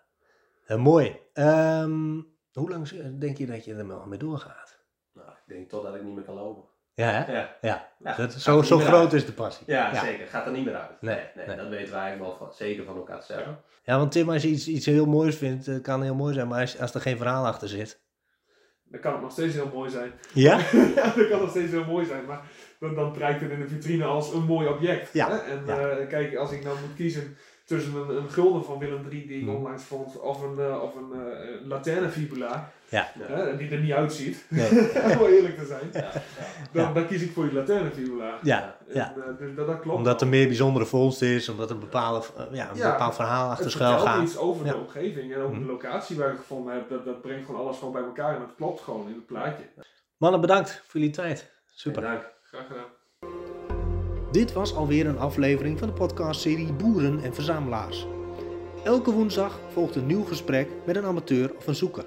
Eh, 0.65 0.77
mooi. 0.77 1.19
Ehm, 1.33 2.21
hoe 2.53 2.69
lang 2.69 2.89
denk 3.19 3.37
je 3.37 3.45
dat 3.45 3.65
je 3.65 3.75
er 3.75 3.85
nog 3.85 4.05
mee 4.05 4.19
doorgaat? 4.19 4.79
Nou, 5.13 5.29
ik 5.29 5.43
denk 5.45 5.69
totdat 5.69 5.95
ik 5.95 6.03
niet 6.03 6.15
meer 6.15 6.23
kan 6.23 6.35
lopen. 6.35 6.63
Ja, 6.95 7.09
hè? 7.11 7.33
Ja, 7.33 7.55
Ja. 7.61 7.87
Gaat 8.03 8.33
zo 8.33 8.61
zo 8.61 8.79
groot 8.79 9.01
uit. 9.01 9.13
is 9.13 9.25
de 9.25 9.31
passie. 9.31 9.63
ja, 9.67 9.93
Ja. 9.93 10.03
zeker. 10.03 10.27
Gaat 10.27 10.45
er 10.45 10.51
niet 10.51 10.65
meer 10.65 10.75
uit. 10.75 11.01
Nee, 11.01 11.15
Nee, 11.15 11.25
nee, 11.35 11.47
nee. 11.47 11.55
dat 11.55 11.67
weten 11.67 11.91
wij 11.91 12.01
eigenlijk 12.01 12.19
wel 12.39 12.47
van, 12.47 12.55
zeker 12.57 12.83
van 12.83 12.95
elkaar 12.95 13.19
te 13.19 13.25
zeggen. 13.25 13.59
Ja, 13.83 13.97
want 13.97 14.11
Tim, 14.11 14.29
als 14.29 14.41
je 14.41 14.47
iets, 14.47 14.67
iets 14.67 14.85
heel 14.85 15.05
moois 15.05 15.35
vindt, 15.35 15.67
eh, 15.67 15.81
kan 15.81 16.01
heel 16.03 16.15
mooi 16.15 16.33
zijn, 16.33 16.47
maar 16.47 16.61
als, 16.61 16.79
als 16.79 16.93
er 16.93 17.01
geen 17.01 17.17
verhaal 17.17 17.45
achter 17.45 17.67
zit. 17.67 18.03
Dan 18.83 18.99
kan 18.99 19.11
het 19.13 19.21
nog 19.21 19.31
steeds 19.31 19.53
heel 19.53 19.71
mooi 19.73 19.89
zijn. 19.89 20.11
Ja? 20.33 20.57
ja, 20.95 21.13
dat 21.15 21.27
kan 21.29 21.39
nog 21.39 21.49
steeds 21.49 21.71
heel 21.71 21.85
mooi 21.85 22.05
zijn, 22.05 22.25
maar 22.25 22.41
dan, 22.79 22.95
dan 22.95 23.11
prijkt 23.11 23.41
het 23.41 23.51
in 23.51 23.59
de 23.59 23.67
vitrine 23.67 24.03
als 24.05 24.33
een 24.33 24.43
mooi 24.43 24.67
object. 24.67 25.13
Ja, 25.13 25.29
Hè? 25.29 25.37
En 25.37 25.63
ja. 25.65 25.79
eh, 25.89 26.07
kijk, 26.07 26.35
als 26.35 26.51
ik 26.51 26.63
nou 26.63 26.77
moet 26.79 26.95
kiezen 26.95 27.37
tussen 27.65 27.95
een, 27.95 28.09
een 28.17 28.29
gulden 28.29 28.63
van 28.63 28.79
Willem 28.79 29.07
III 29.11 29.27
die 29.27 29.37
ik 29.39 29.45
Mhm. 29.45 29.55
onlangs 29.55 29.83
vond, 29.83 30.19
of 30.19 30.41
een, 30.41 30.59
eh, 30.59 30.81
of 30.81 30.95
een 30.95 31.11
uh, 31.15 31.67
lanternefibula, 31.67 32.71
Ja. 32.89 33.11
Die 33.57 33.69
er 33.69 33.79
niet 33.79 33.91
uitziet, 33.91 34.45
Nee. 34.49 34.69
om 35.19 35.25
eerlijk 35.25 35.57
te 35.57 35.65
zijn, 35.65 35.89
Ja, 35.93 35.99
ja. 35.99 36.21
dan, 36.71 36.93
dan 36.93 37.07
kies 37.07 37.21
ik 37.21 37.31
voor 37.33 37.43
die 37.43 37.53
lanternefibula. 37.53 38.37
Ja, 38.43 38.77
En, 38.87 38.95
eh, 39.01 39.37
dus 39.39 39.55
dat, 39.55 39.67
dat 39.67 39.79
klopt. 39.79 39.97
Omdat 39.97 40.21
er 40.21 40.27
meer 40.27 40.47
bijzondere 40.47 40.85
vondst 40.85 41.21
is, 41.21 41.49
omdat 41.49 41.69
er 41.69 41.75
een, 41.75 41.81
bepaalde, 41.81 42.25
ja, 42.51 42.69
een 42.71 42.77
Ja, 42.77 42.91
bepaald 42.91 43.15
verhaal 43.15 43.49
achter 43.49 43.71
schuil 43.71 43.99
gaat. 43.99 44.23
iets 44.23 44.37
over 44.37 44.65
Ja. 44.65 44.71
de 44.71 44.77
omgeving 44.77 45.33
en 45.33 45.39
over 45.41 45.55
Mhm. 45.55 45.65
de 45.65 45.71
locatie 45.71 46.17
waar 46.17 46.25
ik 46.27 46.31
het 46.31 46.41
gevonden 46.41 46.73
heb. 46.73 46.89
Dat, 46.89 47.05
dat 47.05 47.21
brengt 47.21 47.45
gewoon 47.45 47.61
alles 47.61 47.77
gewoon 47.77 47.93
bij 47.93 48.03
elkaar 48.03 48.35
en 48.35 48.41
het 48.41 48.55
klopt 48.55 48.81
gewoon 48.81 49.07
in 49.07 49.13
het 49.13 49.25
plaatje. 49.25 49.63
Mannen, 50.17 50.41
bedankt 50.41 50.81
voor 50.87 50.99
jullie 50.99 51.15
tijd. 51.15 51.51
Super. 51.73 52.01
Dank. 52.01 52.33
Graag 52.43 52.67
gedaan. 52.67 52.85
Dit 54.35 54.53
was 54.53 54.75
alweer 54.75 55.07
een 55.07 55.17
aflevering 55.17 55.79
van 55.79 55.87
de 55.87 55.93
podcastserie 55.93 56.73
Boeren 56.73 57.23
en 57.23 57.33
Verzamelaars. 57.33 58.07
Elke 58.83 59.11
woensdag 59.11 59.59
volgt 59.71 59.95
een 59.95 60.05
nieuw 60.05 60.23
gesprek 60.23 60.69
met 60.85 60.95
een 60.95 61.05
amateur 61.05 61.55
of 61.57 61.67
een 61.67 61.75
zoeker. 61.75 62.05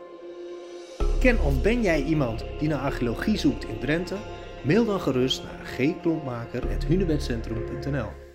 Ken 1.21 1.41
of 1.41 1.63
ben 1.63 1.83
jij 1.83 2.03
iemand 2.03 2.45
die 2.59 2.69
naar 2.69 2.79
archeologie 2.79 3.39
zoekt 3.39 3.65
in 3.65 3.79
Drenthe? 3.79 4.17
Mail 4.65 4.85
dan 4.85 5.01
gerust 5.01 5.43
naar 5.43 5.67
gklompmaker.hunebedcentrum.nl 5.67 8.28